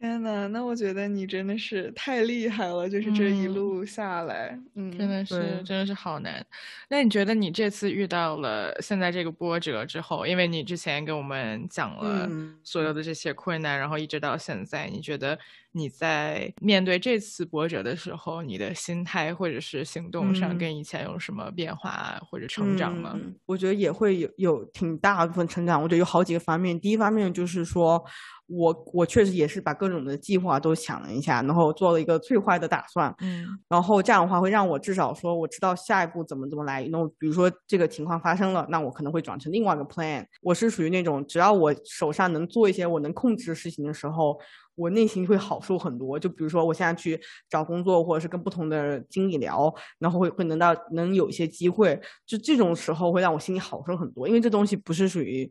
[0.00, 3.48] 天呐，那我觉得你真的是太厉害了，就是这一嗯。
[3.48, 6.44] 路下来，嗯，真的是真的是好难。
[6.88, 12.64] 那你觉得你这次遇到了现在这个波折之后，因为你之前给我们讲了嗯。
[12.64, 15.38] 所有的这些困难，然后一直到现在，你觉得
[15.78, 23.12] 你在面对这次波折的时候，你的心态或者是行动上嗯跟以前有什么变化或者成长吗？
[23.14, 25.80] 嗯我觉得也会有有挺大部分成长。
[25.80, 26.78] 我觉得有好几个方面。
[26.78, 28.04] 第一方面就是说，
[28.46, 33.14] 我我确实也是把各种的计划都想了一下，然后做了一个最坏的打算。
[33.20, 36.86] 嗯然后这样的话会让我至少说我知道下一步怎么怎么来。
[36.90, 40.24] 那比如说这个情况发生了，那我可能会转成另外一个 plan。
[40.42, 44.38] 我是属于那种只要我手上能做一些我能控制的事情的时候，
[44.78, 46.18] 我内心会好受很多。
[46.18, 55.50] 就比如说我现在去找工作，或者是跟不同的经理聊，然后会会能到能有一些机会，就这种时候会让我心里好受很多，因为这东西不是属于。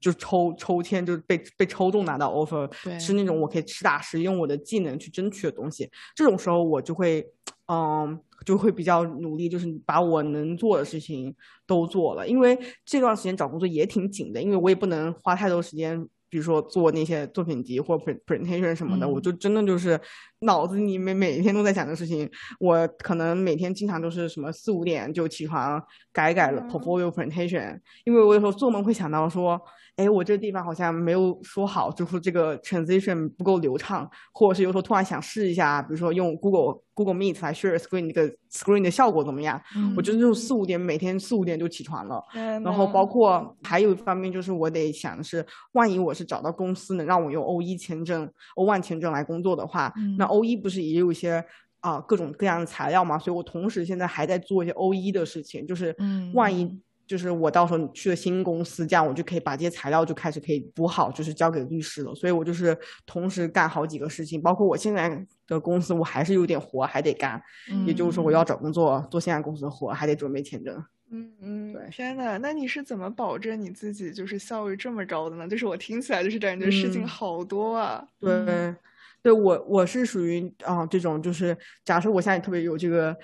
[0.00, 5.90] 就抽抽签，就是被被抽中拿到 offer，是那种我可以实打实用我的技能去争取的东西。
[6.16, 7.22] 这种时候我就会，
[7.68, 12.26] 嗯，就会比较努力，就是把我能做的事情都做了。
[12.26, 20.00] 因为这段时间找工作也挺紧的，因为我也不能花太多时间，比如说做那些作品集或 pre presentation 什么的，嗯我就真的就是
[20.40, 22.30] 脑子里面每天都在想的事情。
[22.58, 29.60] 我可能每天经常都是什么四五点就起床改改了嗯 portfolio presentation，因为我有时候做梦会想到说。
[30.00, 39.60] 哎，我这个地方好像没有说好，就是这个 transition 不够流畅，或者是有时候突然想试一下，比如说用 Google Google Meet 来 share screen 那个 screen 的效果怎么样？
[39.76, 42.22] 嗯我就四五点，每天四五点就起床了。
[42.34, 51.44] 嗯然后包括还有一方面就是我得想的是，万一我是找到公司能让我用 O 一签证、O one 签证来工作的话，那 O 一不是也有一些
[51.80, 53.18] 啊、各种各样的材料嘛？
[53.18, 56.80] 所以我同时现在还在做一些 O 一的事情，就是嗯万一。
[57.10, 62.14] 就是我到时候去了新公司，这样我就可以把这些材料就开始可以补好，就是交给律师了。
[62.14, 67.42] 所以我就是同时干好几个事情，包括我现在的公司，我还是有点活还得干。
[67.84, 70.80] 也就是说，我要找工作，做现在公司的活，还得准备签证。
[71.10, 75.48] 嗯嗯对，天呐，那你是怎么保证你自己就是效率这么高的呢？
[75.48, 78.06] 就是我听起来就是感觉事情嗯好多啊。
[78.20, 78.72] 对，
[79.20, 83.16] 对我我是属于啊、这种，就是假设我现在特别有这个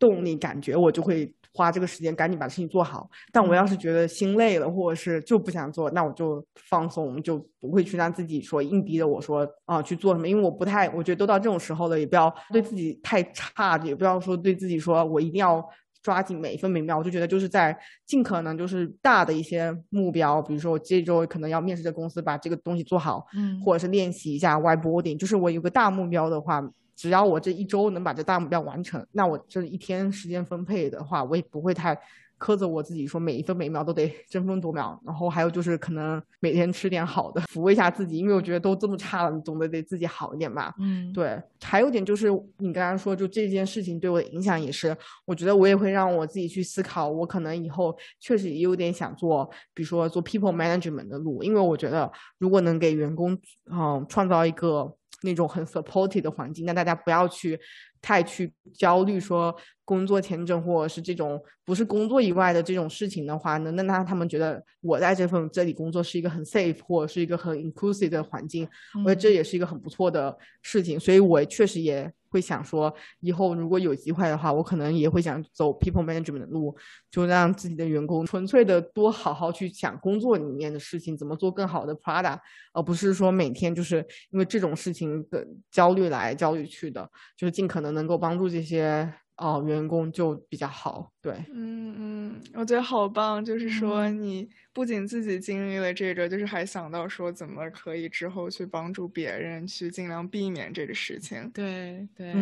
[0.00, 3.08] 动力感觉，我就会花这个时间赶紧把事情做好。
[3.30, 15.64] 但我要是觉得心累了，或者是就不想做，那我就放松，就不会去让自己说硬逼着我说啊、去做什么，因为我不太，我觉得都到这种时候了，也不要对自己太差，也不要说对自己说我一定要。
[16.02, 16.96] 抓紧每一分每秒。
[16.96, 25.18] 我就觉得就是在尽可能就是大的一些目标，比如说我这周可能要面试的公司把这个东西做好，嗯，或者是练习一下 whiteboarding。
[25.18, 26.66] 就是我有个大目标的话，
[27.00, 31.98] 只要我这一周能把这大目标完成，那我这一天时间分配的话，我也不会太。
[32.42, 40.74] 苛责我自己，说每一分每秒都得争分夺秒，然后还有就是可能每天吃点好的，抚慰一下自己，因为我觉得都这么差了，你总得得自己好一点吧。
[40.78, 41.38] 嗯，对。
[41.62, 44.96] 还有点就是你刚刚说，就这件事情对我的影响也是，
[45.26, 49.44] 我觉得我也会让我自己去思考，我可能以后确实也有点想做，
[49.74, 53.38] 比如说做 people management 的路，因为我觉得如果能给员工
[53.70, 54.90] 嗯创造一个
[55.22, 57.58] 那种很 supportive 的环境，那大家不要去。
[58.00, 68.68] 太去焦虑说工作签证或者是这种不是工作以外的这种事情的话呢，那那他们觉得我在这份这里工作是一个很 safe 或者是一个很 inclusive 的环境，
[69.04, 72.12] 我觉得这也是一个很不错的事情，所以我确实也。
[72.32, 76.72] 会想说，以后如果有机会的话，我可能也会想走 people management 的路，
[77.10, 82.38] 就让自己的员工纯粹的多好好去想工作里面的事情，怎么做更好的 product，
[82.72, 83.96] 而不是说每天就是
[84.30, 89.12] 因为这种事情的焦虑来焦虑去的，就是尽可能能够帮助这些。
[89.42, 101.50] 哦，员工就比较好，对，嗯嗯，我觉得好棒，就是说你不仅自己经历了这个，就是还想到说怎么可以之后去帮助别人，去尽量避免这个事情。
[101.54, 102.34] 对对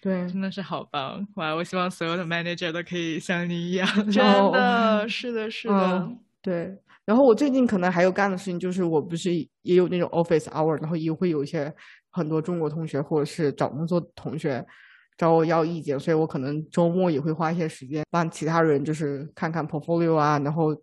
[0.00, 1.52] 对，真的是好棒哇！
[1.52, 6.08] 我希望所有的 manager 都可以像你一样， 真的 是的，是的，
[6.40, 6.78] 对。
[7.04, 11.74] 然后我最近可能还有干的事情，就是我不是也有那种 office hour，然后也会有一些
[12.10, 14.64] 很多中国同学或者是找工作的同学。
[15.16, 20.76] 找我要意见，所以我可能周末也会花一些时间帮其他人，就是看看 portfolio 啊，然后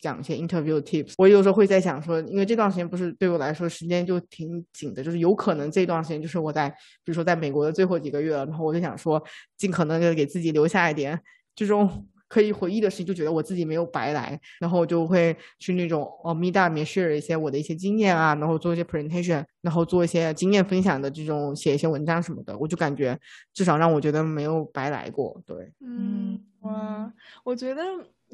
[0.00, 1.14] 讲一些 interview tips。
[1.18, 9.22] 我有时候会在想说，因为这段时间不是对我来说时间就挺紧的，就是有可能这段时间就是我在，比如说在美国的最后几个月了，然后我就想说，
[9.56, 11.20] 尽可能的给自己留下一点
[11.54, 12.06] 这种。
[12.30, 23.18] 可以回忆的事情，就觉得我自己没有白来，然后我就会去那种哦，Meetup 里面 share 一些我的一些经验啊，然后做一些 presentation，然后做一些经验分享的这种，写一些文章什么的，我就感觉
[23.52, 25.42] 至少让我觉得没有白来过。
[25.44, 27.12] 对，嗯，哇，
[27.42, 27.82] 我觉得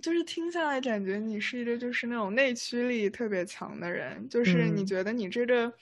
[0.03, 5.73] 就是听下来感觉你是一个就是那种内驱力特别强的人，就是你觉得你这个。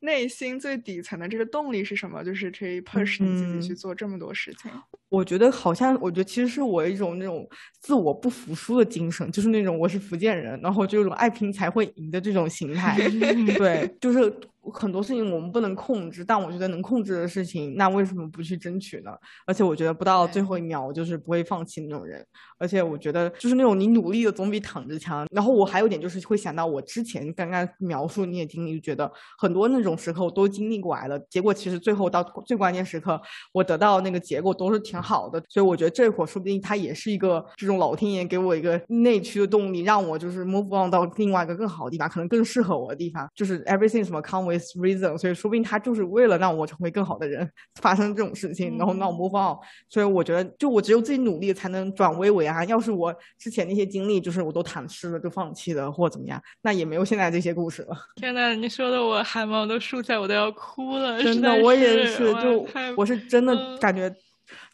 [0.00, 2.22] 内心最底层的这个动力是什么？
[2.24, 4.70] 就是可以 push 你自己去做这么多事情。
[5.08, 7.48] 我觉得好像，我觉得其实是我一种那种
[7.80, 12.96] 自我不服输的精神，就是那种我是福建人，然后就有种爱拼才会赢的这种心态。
[13.58, 14.32] 对，就是。
[14.72, 19.10] 很多事情我们不能控制，但我觉得能控制的事情，那为什么不去争取呢？
[19.46, 22.24] 而且我觉得不到最后一秒，我就是不会放弃那种人。
[22.58, 25.26] 而且我觉得就是那种你努力的总比躺着强。
[25.32, 31.18] 然后我还有点就是会想到我之前刚刚描述你也经历，就觉得很多那种时刻我都经历过来了。
[31.30, 33.18] 结果其实最后到最关键时刻，
[33.52, 35.42] 我得到那个结果都是挺好的。
[35.48, 43.26] 所以我觉得这会儿说不定它也是一个这种老天爷给我一个内驱的动力，让我就是 move on 到另外一个更好的地方，可能更适合我的地方。
[43.34, 47.50] 就是 everything 什么 come with reason，所以说不定他就是为了让我成为更好的人，
[47.80, 49.58] 发生这种事情，然后让我模仿。
[49.88, 52.66] 所以我觉得，就我只有自己努力，才能转危为安。
[52.68, 57.96] 要是我之前那些经历，就是我都坦失了，就放弃了，或者怎么样，那也没有现在这些故事了。
[58.16, 61.22] 天呐，你说的我汗毛都竖起来，我都要哭了。
[61.22, 64.12] 真的，我也是，就我是真的感觉，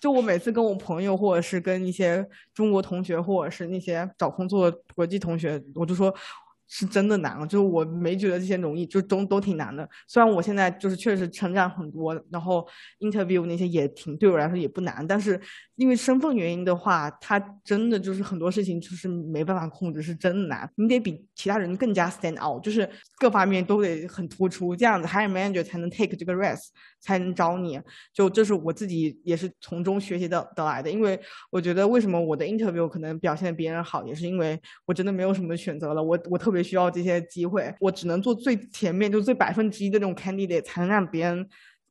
[0.00, 6.14] 就我每次跟我朋友，或者是跟一些中国同学，或者是那些找工作国际同学，我就说。
[6.68, 9.88] 是真的难了，就是我没觉得这些容易，就都都挺难的。
[10.08, 12.66] 虽然我现在就是确实成长很多，然后
[13.00, 15.40] interview 那些也挺对我来说也不难，但是
[15.76, 20.68] 因为身份原因的话，他真的就是很多事情就是没办法控制，是真的难。
[20.74, 26.70] 你得比其他人更加 stand out，就是各方面都得很突出，这样子 hire manager 才能 take 这个 risk，
[27.00, 27.80] 才能招你。
[28.12, 30.90] 就这是我自己也是从中学习的得来的。
[30.90, 31.16] 因为
[31.50, 36.56] 我觉得为什么我的 interview 可能表现的别人好，也是因为我真的没有什么选择了，我我特别。
[36.56, 41.46] 特别需要这些机会，我只能做最前面，就最百分之一的那种 candidate，才能让别人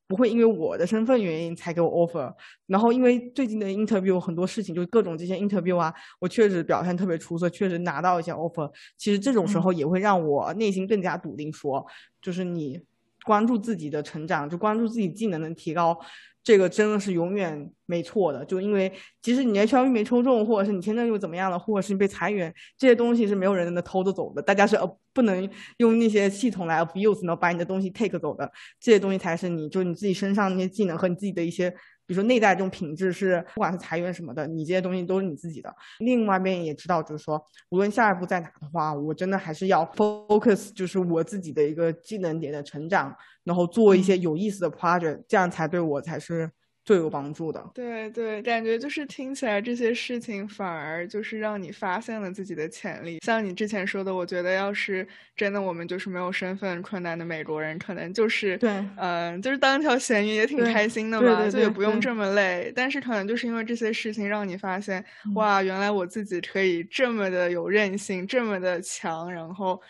[0.07, 2.33] 不会因为我的身份原因才给我 offer。
[2.67, 8.71] 然后因为最近的 interview 很多事情，就是各种这些 interview 啊，我确实表现特别出色，确实拿到一些 offer。
[8.97, 11.85] 其实这种时候也会让我内心更加笃定，说
[12.21, 12.79] 就是你
[13.25, 15.97] 关注自己的成长，就关注自己技能的提高。
[16.45, 24.41] 这个真的是永远没错的，就因为即使你 H R V 没抽中，或者是你签证又怎么样了，或者是你被裁员，这些东西是没有人能偷着走的。
[24.41, 28.49] 大家是呃不能用那些系统来 abuse，然后把你的东西 take 走的。
[28.79, 31.75] 这些东西才是你，就是你自己身上那些技能和你自己的一些。
[32.07, 35.73] 比如说内在这种品质是，不管是裁员什么的，你这些东西都是你自己的。
[35.99, 46.49] 另外一边也知道，就是说，无论下一步在哪的话，我真的还是要 focus，就是我自己的一个技能点的成长，然后做一些有意思的 project，这样才对我才是
[46.85, 47.71] 最有帮助的。
[47.73, 53.19] 对对，感觉就是听起来这些事情反而就是让你发现了自己的潜力。
[53.25, 55.05] 像你之前说的，我觉得要是
[55.35, 62.71] 真的我们就是没有身份困难的美国人，可能就是对，嗯，就是当一条咸鱼也挺开心的嘛，就也不用这么累。
[62.75, 69.81] 但是可能就是因为这些事情让你发现，哇，原来我自己可以这么的有韧性，这么的强，然后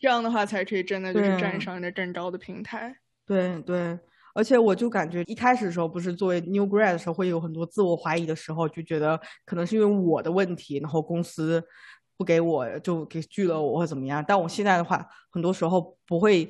[0.00, 2.96] 这样的话才可以真的就是站上这更高的平台。
[3.24, 3.96] 对对。
[4.34, 11.62] 而且我就感觉一开始的时候，不是作为 new grad 的时候，会有很多自我怀疑的时候，就觉得可能是因为我的问题，然后公司
[12.16, 14.24] 不给我就给拒了我或怎么样。
[14.26, 16.48] 但我现在的话，很多时候不会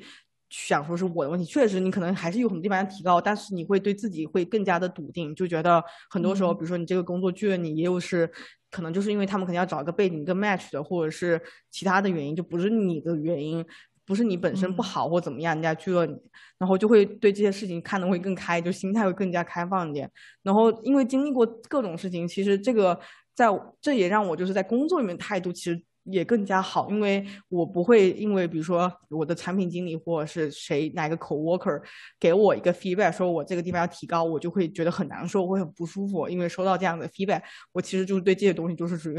[0.49, 1.45] 想说是我的问题。
[1.45, 8.29] 确实，你可能还是有很多地方要提高，但是你会对自己会更加的笃定，就觉得很多时候，比如说你这个工作拒了你，也有是
[8.69, 13.65] 可能就是因为他们可能要找一个背景更 match 的，或者是其他的原因，就不是你的原因。
[14.05, 16.13] 不是你本身不好或怎么样，人家拒了你，
[16.57, 20.11] 然后就会对这些事情看得会更开，就心态会更加开放一点。
[20.41, 22.99] 然后因为经历过各种事情，其实这个
[23.33, 23.47] 在
[23.79, 31.81] 这也让我就是在工作里面态度其实也更加好，因为我不会因为比如说我的产品经理或者是谁哪个 co-worker
[32.19, 37.41] 给我一个 feedback，说我这个地方要提高，我就会觉得很难受，会很不舒服，因为收到这样的 feedback，
[37.71, 39.15] 我其实就是对这些东西就是属于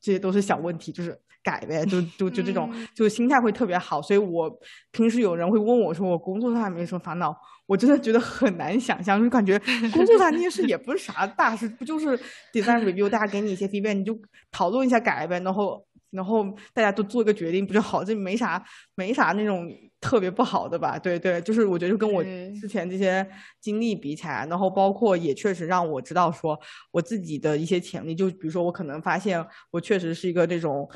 [0.00, 1.16] 这些都是小问题，就是。
[1.46, 4.02] 改呗，就就就这种，就心态会特别好。
[4.02, 4.50] 所以我
[4.90, 7.32] 平时有人会问我说，我工作上没什么烦恼，
[7.66, 9.56] 我真的觉得很难想象，就感觉
[9.94, 12.18] 工作上那些事也不是啥大事，不就是
[12.52, 14.18] design review，大家给你一些 feedback，你就
[14.50, 16.44] 讨论一下改呗，然后然后
[16.74, 18.02] 大家都做一个决定不就好？
[18.02, 18.60] 这没啥
[18.96, 19.70] 没啥那种
[20.00, 20.98] 特别不好的吧？
[20.98, 22.24] 对对，就是我觉得就跟我
[22.60, 23.24] 之前这些
[23.60, 26.58] 经历比起来，然后包括也确实让我知道说
[26.90, 30.88] 我自己的一些潜力，就比如说我可能发现我确实是一个这种。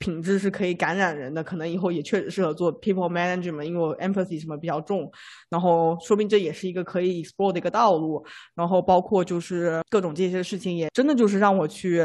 [0.00, 5.08] 品质是可以感染人的，可能以后也确实适合做 people management，因为我 empathy 什么比较重，
[5.50, 8.24] 然后说不定这也是一个可以 explore 的一个道路，
[8.54, 12.02] 然后包括就是各种这些事情，也真的就是让我去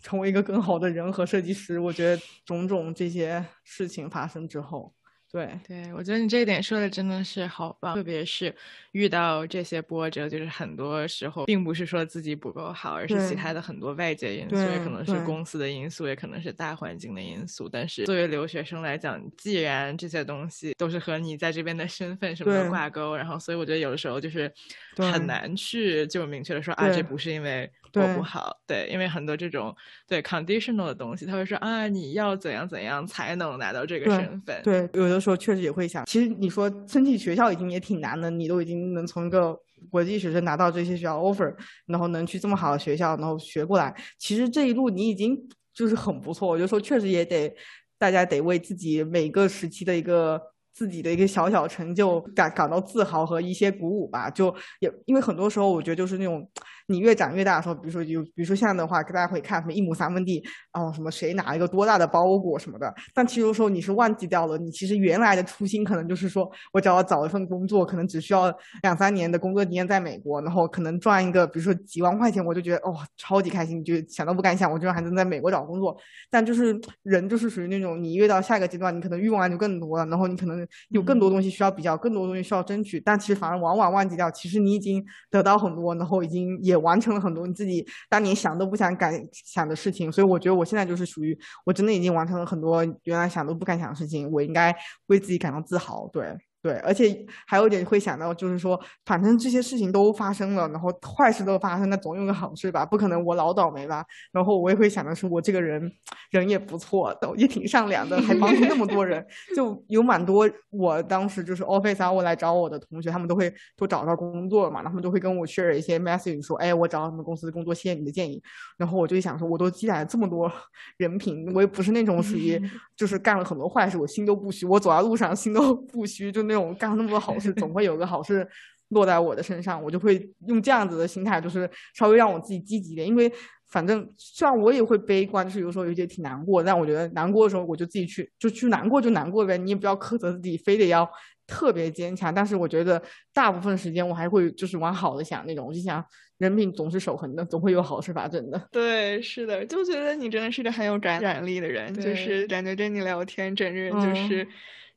[0.00, 1.80] 成为一个更好的人和设计师。
[1.80, 4.94] 我觉得种种这些事情发生之后。
[5.32, 8.54] 对对，我觉得你这一点说的真的是好棒，特别是
[8.92, 17.66] 遇到这些波折，就是很多时候并不是说自己不够好，而是其他的很多外界因素，也可能是公司的因素，也可能是大环境的因素。
[17.66, 24.52] 但是作为留学生来讲，既然这些东西都是和你在这边的身份什么的挂钩，然后所以我觉得有的时候就是
[24.98, 27.70] 很难去就明确的说啊，这不是因为。
[27.94, 29.74] 我不好，对，因为很多这种
[30.08, 34.62] 对 conditional 的东西，他会说啊，你要怎样怎样才能拿到这个身份？
[34.62, 39.58] 对，有的时候确实也会想，其实你说申请学校已经也挺难的，你都已经能从一个
[39.90, 41.54] 国际学生拿到这些学校 offer，
[41.86, 45.36] 然后能去这么好的学校，然后学过来，其实这一路你已经
[45.74, 46.48] 就是很不错。
[46.48, 47.54] 我就说确实也得
[47.98, 50.40] 大家得为自己每个时期的一个。
[50.74, 56.50] 自己的一个小小成就感感到自豪和一些鼓舞吧，就也因为很多时候我觉得就是那种
[56.88, 68.52] 你越长越大的时候，比如说有比如说现在的话，大家会看什么一亩三分地哦，什么谁拿一个多大的包裹什么的，但其实有时候你是忘记掉了，你其实原来的初心可能就是说我只要找一份工作，可能只需要
[68.82, 75.96] 两三年的工作经验在美国，然后可能赚一个比如说几万块钱，我就觉得哦超级开心，就想都不敢想，我居然还能在美国找工作。
[76.30, 80.52] 但就是人就是属于那种你越到下一个阶段，你可能欲望就更多了，然后你可能。
[80.88, 90.10] 有更多东西需要比较，更多东西需要争取，但其实反而往往忘记掉，其实你已经得到很多，然后已经也也完成了很多你自己当年想都不想敢想的事情。
[90.10, 94.74] 所以我觉得我现在就是属于，我真的已经完成了很多原来想都不敢想的事情，我应该
[95.06, 96.08] 为自己感到自豪。
[96.12, 96.36] 对。
[96.62, 102.86] 对，而且还有一点会想到，就是说，反正这些事情都发生了，然后坏事都发生，那总有个好事吧？
[102.86, 104.04] 不可能我老倒霉吧？
[104.30, 105.90] 然后我也会想的是，我这个人
[106.30, 110.48] 人也不错，的，也挺善良的，还帮助那么多人，就有蛮多。
[110.70, 118.40] 我当时就是 office hour 来找我的同学，他们都会都找到工作了嘛，他们都会跟我 share 一些 message，说，哎，我找到什么公司的工作，谢谢你的建议。
[118.76, 120.48] 然后我就想说，我都积攒了这么多
[120.96, 122.56] 人品，我也不是那种属于
[122.96, 126.51] 就是干了很多坏事，我心都不虚，我走在路上心都不虚，就那。
[126.52, 128.46] 那种干了那么多好事，总会有个好事
[128.88, 133.08] 落在我的身上，我就会用这样子的心态，就是稍微让我自己积极一点。
[133.08, 133.32] 因为
[133.70, 141.08] 反正虽然我也会悲观，就是有时候有些挺难过，但我觉得难过的时候我就自己去，就去难过就难过呗，你也不要苛责自己，非得要
[141.46, 142.34] 特别坚强。
[142.34, 146.04] 但是我觉得大部分时间我还会就是往好的想那种，我就想
[146.36, 148.62] 人品总是守恒的，总会有好事发生的。
[148.70, 154.46] 对，是的，就觉得你真的是个很有感染力的人，就是感觉跟你聊天，整个人就是。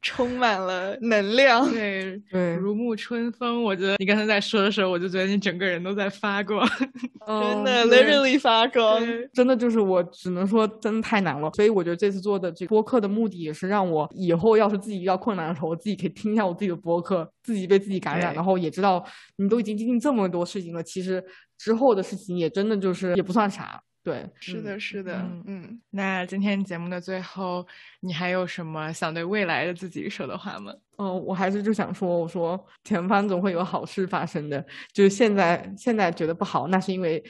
[0.01, 3.63] 充满了能量，对对，如沐春风。
[3.63, 6.67] 我觉得你刚才在说的时候，我就觉得你整个人都在发光，
[7.25, 9.01] 真的 literally 发光，
[9.33, 11.49] 真的就是我只能说真的太难了。
[11.55, 19.03] 所以我觉得这次做的这播客的目的也是让我以后要是自己遇到困难的时候，我自己可以听一下我自己的播客，自己被自己感染，然后也知道
[19.37, 21.23] 你都已经经历这么多事情了，其实
[21.57, 23.81] 之后的事情也真的就是也不算啥。
[24.05, 25.15] 对，是的，是的，
[25.47, 25.81] 嗯。
[25.89, 27.65] 那今天节目的最后，
[28.01, 30.71] 你还有什么想对未来的自己说的话吗？
[30.99, 34.63] 嗯，我还是就想说，我说前方总会有好事发生的。
[34.93, 37.23] 就是现在，现在觉得不好，那是因为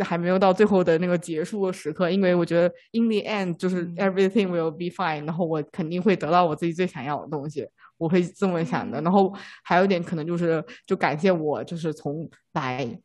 [0.00, 2.10] 还没有到最后的那个结束的时刻。
[2.10, 7.68] 因为我觉得 in the end 就是 everything will be fine，然后我肯定会得到我自己最想要的东西，
[7.98, 8.98] 我会这么想的。
[9.02, 9.30] 然后
[9.62, 12.98] 还有一点可能就是，就感谢我，就是从来。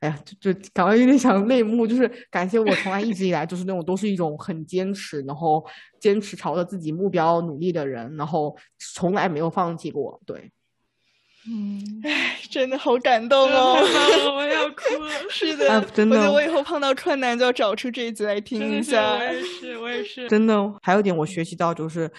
[0.00, 5.62] 哎呀，就就感觉有点想泪目，就是感谢我从来一直以来就是那种都是一种很坚持，然后
[6.00, 8.56] 坚持朝着自己目标努力的人，然后
[8.94, 10.18] 从来没有放弃过。
[10.24, 10.50] 对，
[11.46, 13.76] 嗯，哎，真的好感动哦，
[14.36, 15.10] 我要哭了。
[15.28, 19.16] 是的，真的，我觉得我以后碰到困难就要找出这一集来听一下。
[19.16, 20.26] 我也是，我也是。
[20.28, 22.10] 真的，还有点我学习到就是。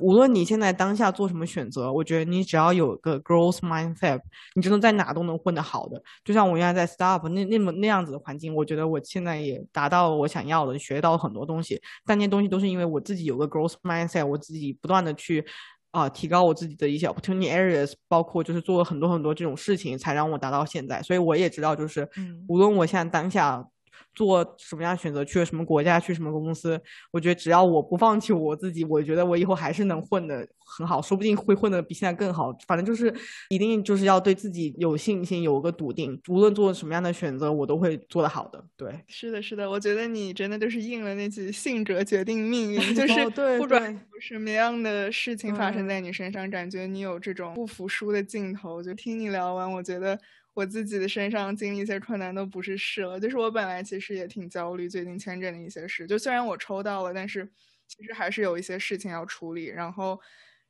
[0.00, 4.20] 无论你现在当下做什么选择，我觉得你只要有个 growth mindset，
[4.54, 6.02] 你真的在哪都能混得好的。
[6.22, 11.80] 就像我原来在 startup 那那么那样子的环境，我觉得我现在也达到了我想要的，学到了很多东西。
[12.04, 15.44] 但那些东西都是因为我自己有个 growth mindset，我自己不断的去
[15.92, 21.02] 啊提高我自己的一些 opportunity areas，包括就是做了很多很多这种事情，才让我达到现在。
[21.02, 22.06] 所以我也知道，就是
[22.48, 23.66] 无论我现在当下。
[24.14, 26.80] 做什么样的选择，去了什么国家，去什么公司，
[27.10, 32.56] 我觉得只要我不放弃我自己，我觉得我以后还是能混得很好，说不定会混得比现在更好。
[32.66, 33.12] 反正就是
[33.50, 38.64] 一定就是要对自己有信心，有个笃定，无论做什么样的选择，我都会做得好的。
[38.76, 43.24] 对，是的，是的，我觉得你真的就是应了那句“性者决定命运 ”，就是
[43.58, 48.82] 不管有什么样的事情发生在你身上，感觉你有这种不服输的劲头。
[48.82, 50.18] 就听你聊完，我觉得。
[50.56, 57.46] 我自己的身上经历一些困难都不是事了，就是我本来其实也挺焦虑最近签证的一些事，就虽然我抽到了，但是
[57.86, 59.66] 其实还是有一些事情要处理。
[59.66, 60.18] 然后，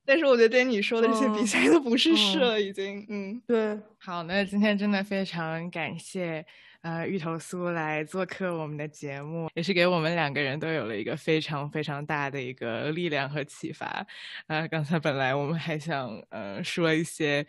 [0.05, 3.07] 但是我觉得跟你说的这些比起来都不是事了，已经。
[3.09, 3.79] 嗯，对。
[3.99, 6.45] 好，那今天真的非常感谢
[6.81, 14.05] 呃芋头酥来做客我们的节目，也是给我们两个人都有了一个非常非常大的一个力量和启发。
[14.49, 17.47] 呃，刚才本来我们还想呃说一些。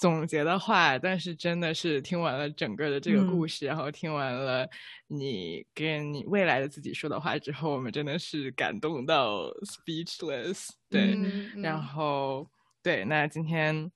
[0.00, 4.68] 总结的话，但是真的是听完了整个的这个故事，然后听完了
[5.06, 10.70] 你跟你未来的自己说的话之后，我们真的是感动到 speechless。
[10.88, 11.16] 对，
[11.62, 12.50] 然后
[12.82, 13.90] 对，那今天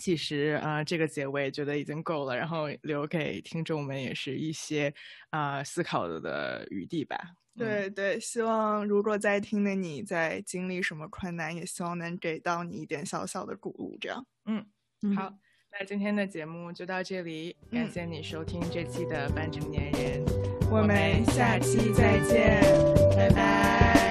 [0.00, 4.92] 其实啊，这个结尾觉得已经够了，然后留给听众们也是一些
[5.30, 7.18] 啊思考的余地吧。
[7.56, 14.24] 对对，希望如果在听的你在经历什么困难，也希望能给到你一点小小的鼓舞，这样，
[15.02, 15.16] 嗯。
[15.16, 15.32] 好，
[15.72, 20.24] 那今天的节目就到这里，感谢你收听这期的半成年人，
[20.70, 22.60] 我们下期再见，
[23.16, 24.07] 拜拜。